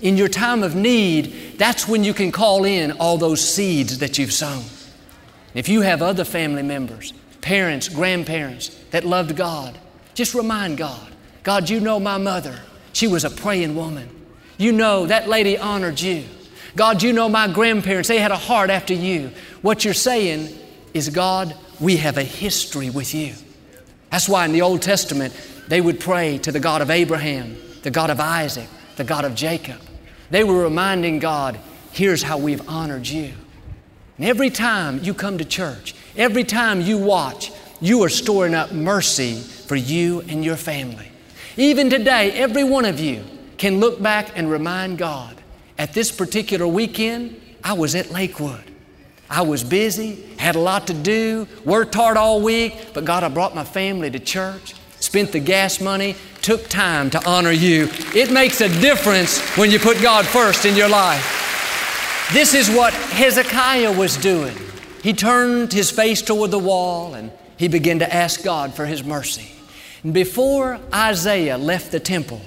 In 0.00 0.16
your 0.16 0.28
time 0.28 0.62
of 0.62 0.74
need, 0.74 1.58
that's 1.58 1.86
when 1.86 2.04
you 2.04 2.14
can 2.14 2.32
call 2.32 2.64
in 2.64 2.92
all 2.92 3.18
those 3.18 3.46
seeds 3.46 3.98
that 3.98 4.16
you've 4.16 4.32
sown. 4.32 4.64
If 5.52 5.68
you 5.68 5.82
have 5.82 6.00
other 6.00 6.24
family 6.24 6.62
members, 6.62 7.12
parents, 7.42 7.90
grandparents 7.90 8.68
that 8.92 9.04
loved 9.04 9.36
God, 9.36 9.78
just 10.16 10.34
remind 10.34 10.78
God 10.78 11.12
God, 11.44 11.70
you 11.70 11.78
know 11.78 12.00
my 12.00 12.18
mother. 12.18 12.58
She 12.92 13.06
was 13.06 13.24
a 13.24 13.30
praying 13.30 13.76
woman. 13.76 14.08
You 14.58 14.72
know 14.72 15.06
that 15.06 15.28
lady 15.28 15.56
honored 15.56 16.00
you. 16.00 16.24
God, 16.74 17.02
you 17.02 17.12
know 17.12 17.28
my 17.28 17.46
grandparents. 17.46 18.08
They 18.08 18.18
had 18.18 18.32
a 18.32 18.36
heart 18.36 18.68
after 18.70 18.94
you. 18.94 19.30
What 19.62 19.84
you're 19.84 19.94
saying 19.94 20.48
is, 20.92 21.08
God, 21.10 21.54
we 21.78 21.98
have 21.98 22.16
a 22.18 22.24
history 22.24 22.90
with 22.90 23.14
you. 23.14 23.34
That's 24.10 24.28
why 24.28 24.44
in 24.44 24.52
the 24.52 24.62
Old 24.62 24.82
Testament, 24.82 25.34
they 25.68 25.80
would 25.80 26.00
pray 26.00 26.38
to 26.38 26.50
the 26.50 26.60
God 26.60 26.82
of 26.82 26.90
Abraham, 26.90 27.56
the 27.82 27.90
God 27.90 28.10
of 28.10 28.18
Isaac, 28.18 28.68
the 28.96 29.04
God 29.04 29.24
of 29.24 29.34
Jacob. 29.34 29.80
They 30.30 30.42
were 30.42 30.62
reminding 30.62 31.18
God, 31.18 31.58
here's 31.92 32.22
how 32.22 32.38
we've 32.38 32.66
honored 32.68 33.06
you. 33.06 33.34
And 34.16 34.26
every 34.26 34.50
time 34.50 35.02
you 35.04 35.14
come 35.14 35.38
to 35.38 35.44
church, 35.44 35.94
every 36.16 36.44
time 36.44 36.80
you 36.80 36.98
watch, 36.98 37.52
you 37.80 38.02
are 38.02 38.08
storing 38.08 38.54
up 38.54 38.72
mercy 38.72 39.34
for 39.34 39.76
you 39.76 40.20
and 40.22 40.44
your 40.44 40.56
family. 40.56 41.10
Even 41.56 41.90
today, 41.90 42.32
every 42.32 42.64
one 42.64 42.84
of 42.84 43.00
you 43.00 43.24
can 43.58 43.80
look 43.80 44.02
back 44.02 44.36
and 44.36 44.50
remind 44.50 44.98
God, 44.98 45.34
at 45.78 45.92
this 45.92 46.10
particular 46.10 46.66
weekend, 46.66 47.40
I 47.62 47.74
was 47.74 47.94
at 47.94 48.10
Lakewood. 48.10 48.62
I 49.28 49.42
was 49.42 49.64
busy, 49.64 50.22
had 50.38 50.54
a 50.54 50.60
lot 50.60 50.86
to 50.86 50.94
do, 50.94 51.48
worked 51.64 51.94
hard 51.94 52.16
all 52.16 52.40
week, 52.40 52.94
but 52.94 53.04
God, 53.04 53.24
I 53.24 53.28
brought 53.28 53.54
my 53.54 53.64
family 53.64 54.10
to 54.10 54.18
church, 54.18 54.74
spent 55.00 55.32
the 55.32 55.40
gas 55.40 55.80
money, 55.80 56.14
took 56.42 56.68
time 56.68 57.10
to 57.10 57.28
honor 57.28 57.50
you. 57.50 57.88
It 58.14 58.30
makes 58.30 58.60
a 58.60 58.68
difference 58.80 59.40
when 59.56 59.70
you 59.70 59.78
put 59.78 60.00
God 60.00 60.26
first 60.26 60.64
in 60.64 60.76
your 60.76 60.88
life. 60.88 61.32
This 62.32 62.54
is 62.54 62.70
what 62.70 62.92
Hezekiah 62.92 63.96
was 63.96 64.16
doing. 64.16 64.56
He 65.02 65.12
turned 65.12 65.72
his 65.72 65.90
face 65.90 66.22
toward 66.22 66.50
the 66.50 66.58
wall 66.58 67.14
and 67.14 67.30
he 67.56 67.68
began 67.68 67.98
to 68.00 68.14
ask 68.14 68.42
God 68.42 68.74
for 68.74 68.86
his 68.86 69.02
mercy. 69.02 69.50
And 70.02 70.12
before 70.12 70.78
Isaiah 70.92 71.58
left 71.58 71.92
the 71.92 72.00
temple, 72.00 72.40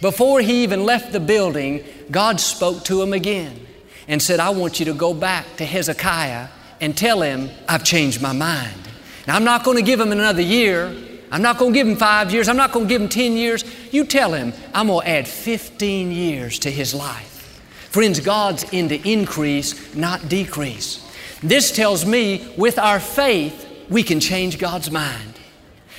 before 0.00 0.40
he 0.40 0.62
even 0.62 0.84
left 0.84 1.12
the 1.12 1.20
building, 1.20 1.84
God 2.10 2.40
spoke 2.40 2.84
to 2.84 3.00
him 3.00 3.12
again 3.12 3.66
and 4.08 4.20
said, 4.20 4.40
I 4.40 4.50
want 4.50 4.78
you 4.78 4.86
to 4.86 4.94
go 4.94 5.14
back 5.14 5.56
to 5.56 5.64
Hezekiah 5.64 6.48
and 6.80 6.96
tell 6.96 7.22
him 7.22 7.50
I've 7.68 7.84
changed 7.84 8.20
my 8.20 8.32
mind. 8.32 8.80
Now, 9.26 9.36
I'm 9.36 9.44
not 9.44 9.64
going 9.64 9.76
to 9.76 9.82
give 9.82 9.98
him 9.98 10.12
another 10.12 10.42
year. 10.42 10.94
I'm 11.32 11.42
not 11.42 11.58
going 11.58 11.72
to 11.72 11.78
give 11.78 11.88
him 11.88 11.96
five 11.96 12.32
years. 12.32 12.48
I'm 12.48 12.56
not 12.56 12.72
going 12.72 12.86
to 12.86 12.88
give 12.88 13.02
him 13.02 13.08
10 13.08 13.32
years. 13.32 13.64
You 13.90 14.04
tell 14.04 14.32
him 14.32 14.52
I'm 14.72 14.86
going 14.88 15.04
to 15.04 15.10
add 15.10 15.26
15 15.26 16.12
years 16.12 16.58
to 16.60 16.70
his 16.70 16.94
life. 16.94 17.32
Friends, 17.90 18.20
God's 18.20 18.64
into 18.72 19.00
increase, 19.08 19.94
not 19.94 20.28
decrease. 20.28 21.02
This 21.42 21.72
tells 21.72 22.04
me 22.04 22.46
with 22.56 22.78
our 22.78 23.00
faith, 23.00 23.65
we 23.88 24.02
can 24.02 24.20
change 24.20 24.58
God's 24.58 24.90
mind. 24.90 25.38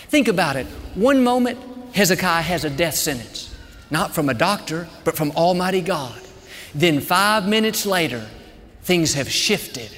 Think 0.09 0.27
about 0.27 0.55
it. 0.55 0.67
One 0.95 1.23
moment, 1.23 1.59
Hezekiah 1.93 2.41
has 2.41 2.63
a 2.63 2.69
death 2.69 2.95
sentence, 2.95 3.55
not 3.89 4.13
from 4.13 4.29
a 4.29 4.33
doctor, 4.33 4.87
but 5.03 5.15
from 5.15 5.31
Almighty 5.31 5.81
God. 5.81 6.19
Then 6.73 6.99
five 6.99 7.47
minutes 7.47 7.85
later, 7.85 8.25
things 8.83 9.13
have 9.15 9.29
shifted. 9.29 9.91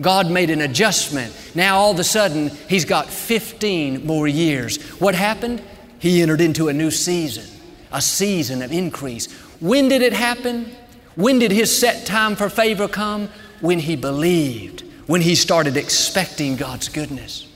God 0.00 0.30
made 0.30 0.50
an 0.50 0.60
adjustment. 0.60 1.32
Now 1.54 1.78
all 1.78 1.92
of 1.92 1.98
a 1.98 2.04
sudden, 2.04 2.50
he's 2.68 2.84
got 2.84 3.08
15 3.08 4.06
more 4.06 4.28
years. 4.28 4.82
What 5.00 5.14
happened? 5.14 5.62
He 5.98 6.22
entered 6.22 6.40
into 6.40 6.68
a 6.68 6.72
new 6.72 6.90
season, 6.90 7.46
a 7.90 8.02
season 8.02 8.62
of 8.62 8.72
increase. 8.72 9.32
When 9.60 9.88
did 9.88 10.02
it 10.02 10.12
happen? 10.12 10.70
When 11.14 11.38
did 11.38 11.50
his 11.50 11.76
set 11.76 12.06
time 12.06 12.36
for 12.36 12.50
favor 12.50 12.88
come? 12.88 13.30
When 13.60 13.78
he 13.78 13.96
believed, 13.96 14.84
when 15.06 15.20
he 15.20 15.34
started 15.34 15.76
expecting 15.76 16.56
God's 16.56 16.88
goodness. 16.88 17.46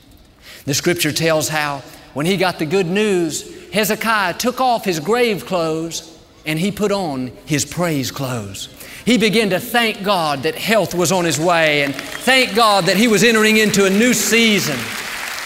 The 0.65 0.73
scripture 0.73 1.11
tells 1.11 1.49
how 1.49 1.83
when 2.13 2.25
he 2.25 2.37
got 2.37 2.59
the 2.59 2.65
good 2.65 2.87
news, 2.87 3.69
Hezekiah 3.71 4.35
took 4.35 4.61
off 4.61 4.85
his 4.85 4.99
grave 4.99 5.45
clothes 5.45 6.07
and 6.45 6.59
he 6.59 6.71
put 6.71 6.91
on 6.91 7.27
his 7.45 7.65
praise 7.65 8.11
clothes. 8.11 8.69
He 9.05 9.17
began 9.17 9.49
to 9.49 9.59
thank 9.59 10.03
God 10.03 10.43
that 10.43 10.55
health 10.55 10.93
was 10.93 11.11
on 11.11 11.25
his 11.25 11.39
way 11.39 11.83
and 11.83 11.95
thank 11.95 12.55
God 12.55 12.85
that 12.85 12.97
he 12.97 13.07
was 13.07 13.23
entering 13.23 13.57
into 13.57 13.85
a 13.85 13.89
new 13.89 14.13
season. 14.13 14.77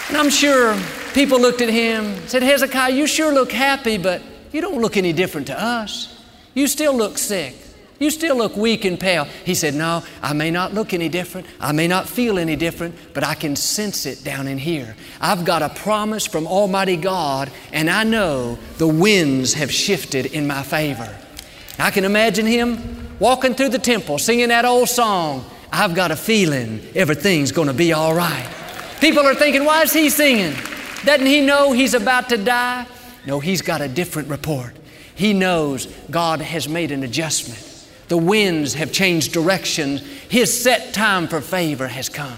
And 0.10 0.18
I'm 0.18 0.30
sure 0.30 0.78
people 1.14 1.40
looked 1.40 1.62
at 1.62 1.70
him, 1.70 2.28
said, 2.28 2.44
Hezekiah, 2.44 2.92
you 2.92 3.08
sure 3.08 3.34
look 3.34 3.52
happy, 3.52 3.98
but 3.98 4.22
you 4.52 4.62
don't 4.62 4.82
look 4.82 4.98
any 4.98 5.14
different 5.14 5.48
to 5.48 5.60
us. 5.62 6.22
You 6.54 6.68
still 6.68 6.96
look 6.96 7.18
sick. 7.18 7.56
You 8.00 8.10
still 8.10 8.36
look 8.36 8.58
weak 8.58 8.84
and 8.84 9.00
pale. 9.00 9.26
He 9.46 9.56
said, 9.56 9.74
No, 9.74 10.04
I 10.22 10.34
may 10.34 10.52
not 10.52 10.74
look 10.74 10.94
any 10.94 11.08
different. 11.10 11.48
I 11.60 11.72
may 11.72 11.88
not 11.88 12.10
feel 12.10 12.38
any 12.38 12.56
different, 12.56 12.96
but 13.14 13.24
I 13.24 13.36
can 13.36 13.56
sense 13.56 14.06
it 14.06 14.24
down 14.24 14.48
in 14.48 14.58
here. 14.58 14.96
I've 15.22 15.46
got 15.46 15.62
a 15.62 15.70
promise 15.70 16.26
from 16.28 16.46
Almighty 16.46 16.98
God, 16.98 17.52
and 17.72 17.90
I 17.90 18.04
know 18.04 18.60
the 18.78 18.88
winds 18.88 19.54
have 19.54 19.72
shifted 19.72 20.26
in 20.28 20.46
my 20.46 20.64
favor. 20.64 21.18
I 21.80 21.92
can 21.92 22.04
imagine 22.04 22.46
him 22.46 23.18
walking 23.20 23.54
through 23.54 23.70
the 23.70 23.80
temple 23.80 24.18
singing 24.18 24.50
that 24.50 24.66
old 24.66 24.90
song 24.90 25.46
I've 25.72 25.94
got 25.94 26.12
a 26.12 26.16
feeling 26.16 26.80
everything's 26.96 27.52
going 27.52 27.68
to 27.68 27.74
be 27.74 27.92
all 27.92 28.14
right. 28.14 28.50
People 29.02 29.24
are 29.24 29.36
thinking, 29.36 29.66
Why 29.66 29.84
is 29.84 29.92
he 29.92 30.10
singing? 30.10 30.54
Doesn't 31.04 31.26
he 31.26 31.42
know 31.42 31.74
he's 31.74 31.94
about 31.94 32.30
to 32.30 32.38
die? 32.38 32.88
No, 33.26 33.42
he's 33.42 33.62
got 33.62 33.82
a 33.82 33.88
different 33.90 34.30
report. 34.30 34.74
He 35.16 35.34
knows 35.34 35.88
God 36.10 36.40
has 36.40 36.70
made 36.70 36.92
an 36.92 37.04
adjustment. 37.04 37.75
The 38.08 38.18
winds 38.18 38.76
have 38.76 38.92
changed 38.92 39.34
direction. 39.34 39.98
His 40.30 40.62
set 40.62 40.94
time 40.94 41.28
for 41.28 41.42
favor 41.42 41.88
has 41.88 42.10
come. 42.10 42.38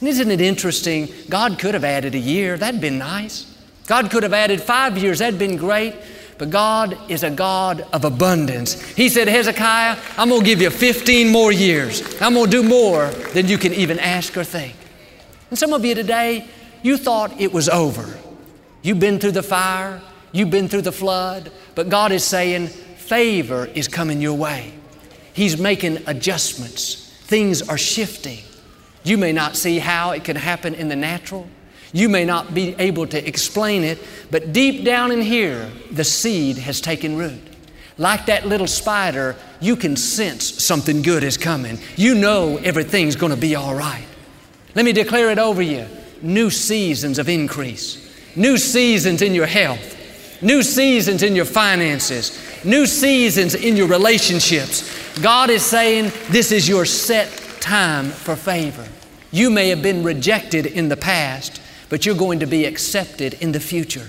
And 0.00 0.08
isn't 0.08 0.30
it 0.30 0.40
interesting? 0.40 1.08
God 1.28 1.58
could 1.58 1.74
have 1.74 1.84
added 1.84 2.14
a 2.14 2.18
year, 2.18 2.56
that'd 2.58 2.80
been 2.80 2.98
nice. 2.98 3.52
God 3.86 4.10
could 4.10 4.22
have 4.22 4.32
added 4.32 4.60
five 4.60 4.98
years, 4.98 5.20
that'd 5.20 5.38
been 5.38 5.56
great. 5.56 5.94
But 6.38 6.50
God 6.50 6.98
is 7.10 7.22
a 7.22 7.30
God 7.30 7.86
of 7.94 8.04
abundance. 8.04 8.80
He 8.94 9.08
said, 9.08 9.26
Hezekiah, 9.26 9.98
I'm 10.18 10.28
going 10.28 10.42
to 10.42 10.46
give 10.46 10.60
you 10.60 10.68
15 10.68 11.32
more 11.32 11.50
years. 11.50 12.02
I'm 12.20 12.34
going 12.34 12.50
to 12.50 12.50
do 12.50 12.62
more 12.62 13.08
than 13.32 13.48
you 13.48 13.56
can 13.56 13.72
even 13.72 13.98
ask 13.98 14.36
or 14.36 14.44
think. 14.44 14.76
And 15.48 15.58
some 15.58 15.72
of 15.72 15.82
you 15.84 15.94
today, 15.94 16.46
you 16.82 16.98
thought 16.98 17.40
it 17.40 17.52
was 17.52 17.70
over. 17.70 18.18
You've 18.82 19.00
been 19.00 19.18
through 19.18 19.32
the 19.32 19.42
fire, 19.42 20.02
you've 20.32 20.50
been 20.50 20.68
through 20.68 20.82
the 20.82 20.92
flood, 20.92 21.50
but 21.74 21.88
God 21.88 22.12
is 22.12 22.22
saying, 22.22 22.68
favor 23.08 23.66
is 23.66 23.88
coming 23.88 24.20
your 24.20 24.34
way. 24.34 24.72
He's 25.32 25.58
making 25.58 26.02
adjustments. 26.06 27.12
Things 27.24 27.62
are 27.62 27.78
shifting. 27.78 28.40
You 29.04 29.18
may 29.18 29.32
not 29.32 29.56
see 29.56 29.78
how 29.78 30.10
it 30.10 30.24
can 30.24 30.36
happen 30.36 30.74
in 30.74 30.88
the 30.88 30.96
natural. 30.96 31.46
You 31.92 32.08
may 32.08 32.24
not 32.24 32.54
be 32.54 32.74
able 32.78 33.06
to 33.06 33.28
explain 33.28 33.84
it, 33.84 33.98
but 34.30 34.52
deep 34.52 34.84
down 34.84 35.12
in 35.12 35.20
here, 35.20 35.70
the 35.90 36.04
seed 36.04 36.58
has 36.58 36.80
taken 36.80 37.16
root. 37.16 37.40
Like 37.98 38.26
that 38.26 38.46
little 38.46 38.66
spider, 38.66 39.36
you 39.60 39.76
can 39.76 39.96
sense 39.96 40.62
something 40.62 41.02
good 41.02 41.22
is 41.22 41.38
coming. 41.38 41.78
You 41.96 42.14
know 42.14 42.58
everything's 42.58 43.16
going 43.16 43.34
to 43.34 43.40
be 43.40 43.54
all 43.54 43.74
right. 43.74 44.04
Let 44.74 44.84
me 44.84 44.92
declare 44.92 45.30
it 45.30 45.38
over 45.38 45.62
you 45.62 45.86
new 46.22 46.50
seasons 46.50 47.18
of 47.18 47.28
increase, 47.28 48.02
new 48.34 48.56
seasons 48.56 49.22
in 49.22 49.34
your 49.34 49.46
health, 49.46 49.95
new 50.40 50.62
seasons 50.62 51.22
in 51.22 51.34
your 51.34 51.44
finances, 51.44 52.38
new 52.64 52.86
seasons 52.86 53.54
in 53.54 53.76
your 53.76 53.88
relationships. 53.88 55.18
God 55.20 55.50
is 55.50 55.64
saying 55.64 56.12
this 56.28 56.52
is 56.52 56.68
your 56.68 56.84
set 56.84 57.28
time 57.60 58.06
for 58.06 58.36
favor. 58.36 58.86
You 59.30 59.50
may 59.50 59.68
have 59.70 59.82
been 59.82 60.02
rejected 60.02 60.66
in 60.66 60.88
the 60.88 60.96
past, 60.96 61.60
but 61.88 62.06
you're 62.06 62.14
going 62.14 62.40
to 62.40 62.46
be 62.46 62.64
accepted 62.64 63.34
in 63.34 63.52
the 63.52 63.60
future. 63.60 64.08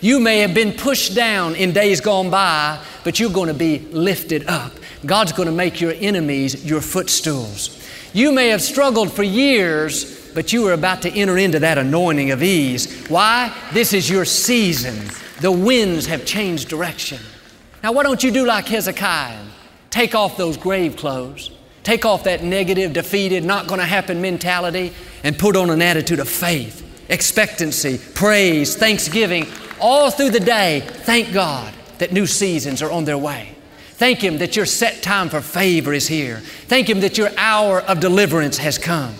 You 0.00 0.18
may 0.18 0.38
have 0.38 0.54
been 0.54 0.72
pushed 0.72 1.14
down 1.14 1.54
in 1.54 1.72
days 1.72 2.00
gone 2.00 2.30
by, 2.30 2.82
but 3.04 3.20
you're 3.20 3.30
going 3.30 3.48
to 3.48 3.54
be 3.54 3.80
lifted 3.90 4.46
up. 4.48 4.72
God's 5.04 5.32
going 5.32 5.46
to 5.46 5.54
make 5.54 5.80
your 5.80 5.92
enemies 5.92 6.64
your 6.64 6.80
footstools. 6.80 7.76
You 8.12 8.32
may 8.32 8.48
have 8.48 8.62
struggled 8.62 9.12
for 9.12 9.22
years, 9.22 10.32
but 10.32 10.52
you 10.52 10.66
are 10.68 10.72
about 10.72 11.02
to 11.02 11.10
enter 11.10 11.38
into 11.38 11.58
that 11.60 11.78
anointing 11.78 12.30
of 12.30 12.42
ease. 12.42 13.06
Why? 13.08 13.54
This 13.72 13.92
is 13.92 14.08
your 14.08 14.24
season. 14.24 14.96
The 15.40 15.52
winds 15.52 16.06
have 16.06 16.24
changed 16.24 16.68
direction. 16.68 17.18
Now, 17.82 17.92
why 17.92 18.02
don't 18.02 18.22
you 18.22 18.30
do 18.30 18.44
like 18.46 18.66
Hezekiah 18.66 19.46
take 19.90 20.14
off 20.14 20.36
those 20.36 20.56
grave 20.56 20.96
clothes, 20.96 21.50
take 21.82 22.04
off 22.04 22.24
that 22.24 22.42
negative, 22.44 22.92
defeated, 22.92 23.44
not 23.44 23.66
going 23.66 23.80
to 23.80 23.86
happen 23.86 24.20
mentality, 24.22 24.92
and 25.24 25.38
put 25.38 25.56
on 25.56 25.68
an 25.70 25.82
attitude 25.82 26.20
of 26.20 26.28
faith, 26.28 26.86
expectancy, 27.08 27.98
praise, 28.14 28.76
thanksgiving. 28.76 29.46
All 29.80 30.10
through 30.10 30.30
the 30.30 30.40
day, 30.40 30.80
thank 30.80 31.32
God 31.32 31.74
that 31.98 32.12
new 32.12 32.26
seasons 32.26 32.82
are 32.82 32.90
on 32.90 33.04
their 33.04 33.18
way. 33.18 33.56
Thank 33.94 34.22
Him 34.22 34.38
that 34.38 34.56
your 34.56 34.66
set 34.66 35.02
time 35.02 35.28
for 35.28 35.40
favor 35.40 35.92
is 35.92 36.06
here. 36.06 36.36
Thank 36.38 36.88
Him 36.88 37.00
that 37.00 37.18
your 37.18 37.30
hour 37.36 37.80
of 37.80 38.00
deliverance 38.00 38.58
has 38.58 38.78
come. 38.78 39.14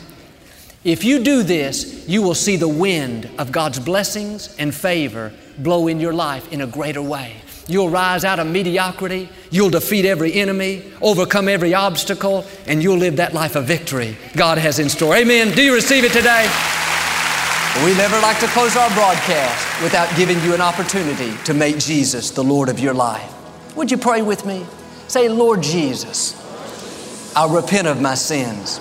If 0.82 1.04
you 1.04 1.22
do 1.22 1.42
this, 1.42 2.08
you 2.08 2.22
will 2.22 2.34
see 2.34 2.56
the 2.56 2.68
wind 2.68 3.28
of 3.36 3.52
God's 3.52 3.78
blessings 3.78 4.56
and 4.56 4.74
favor 4.74 5.30
blow 5.58 5.88
in 5.88 6.00
your 6.00 6.14
life 6.14 6.50
in 6.50 6.62
a 6.62 6.66
greater 6.66 7.02
way. 7.02 7.36
You'll 7.66 7.90
rise 7.90 8.24
out 8.24 8.38
of 8.38 8.46
mediocrity, 8.46 9.28
you'll 9.50 9.68
defeat 9.68 10.06
every 10.06 10.32
enemy, 10.32 10.90
overcome 11.02 11.48
every 11.48 11.74
obstacle, 11.74 12.46
and 12.66 12.82
you'll 12.82 12.96
live 12.96 13.16
that 13.16 13.34
life 13.34 13.56
of 13.56 13.66
victory 13.66 14.16
God 14.34 14.56
has 14.56 14.78
in 14.78 14.88
store. 14.88 15.16
Amen. 15.16 15.54
Do 15.54 15.62
you 15.62 15.74
receive 15.74 16.02
it 16.04 16.12
today? 16.12 16.50
We 17.84 17.94
never 17.94 18.18
like 18.20 18.40
to 18.40 18.46
close 18.48 18.74
our 18.74 18.88
broadcast 18.94 19.82
without 19.82 20.16
giving 20.16 20.40
you 20.40 20.54
an 20.54 20.62
opportunity 20.62 21.32
to 21.44 21.52
make 21.52 21.78
Jesus 21.78 22.30
the 22.30 22.42
Lord 22.42 22.70
of 22.70 22.80
your 22.80 22.94
life. 22.94 23.30
Would 23.76 23.90
you 23.90 23.98
pray 23.98 24.22
with 24.22 24.46
me? 24.46 24.66
Say, 25.08 25.28
Lord 25.28 25.62
Jesus, 25.62 26.34
I 27.36 27.46
repent 27.54 27.86
of 27.86 28.00
my 28.00 28.14
sins. 28.14 28.80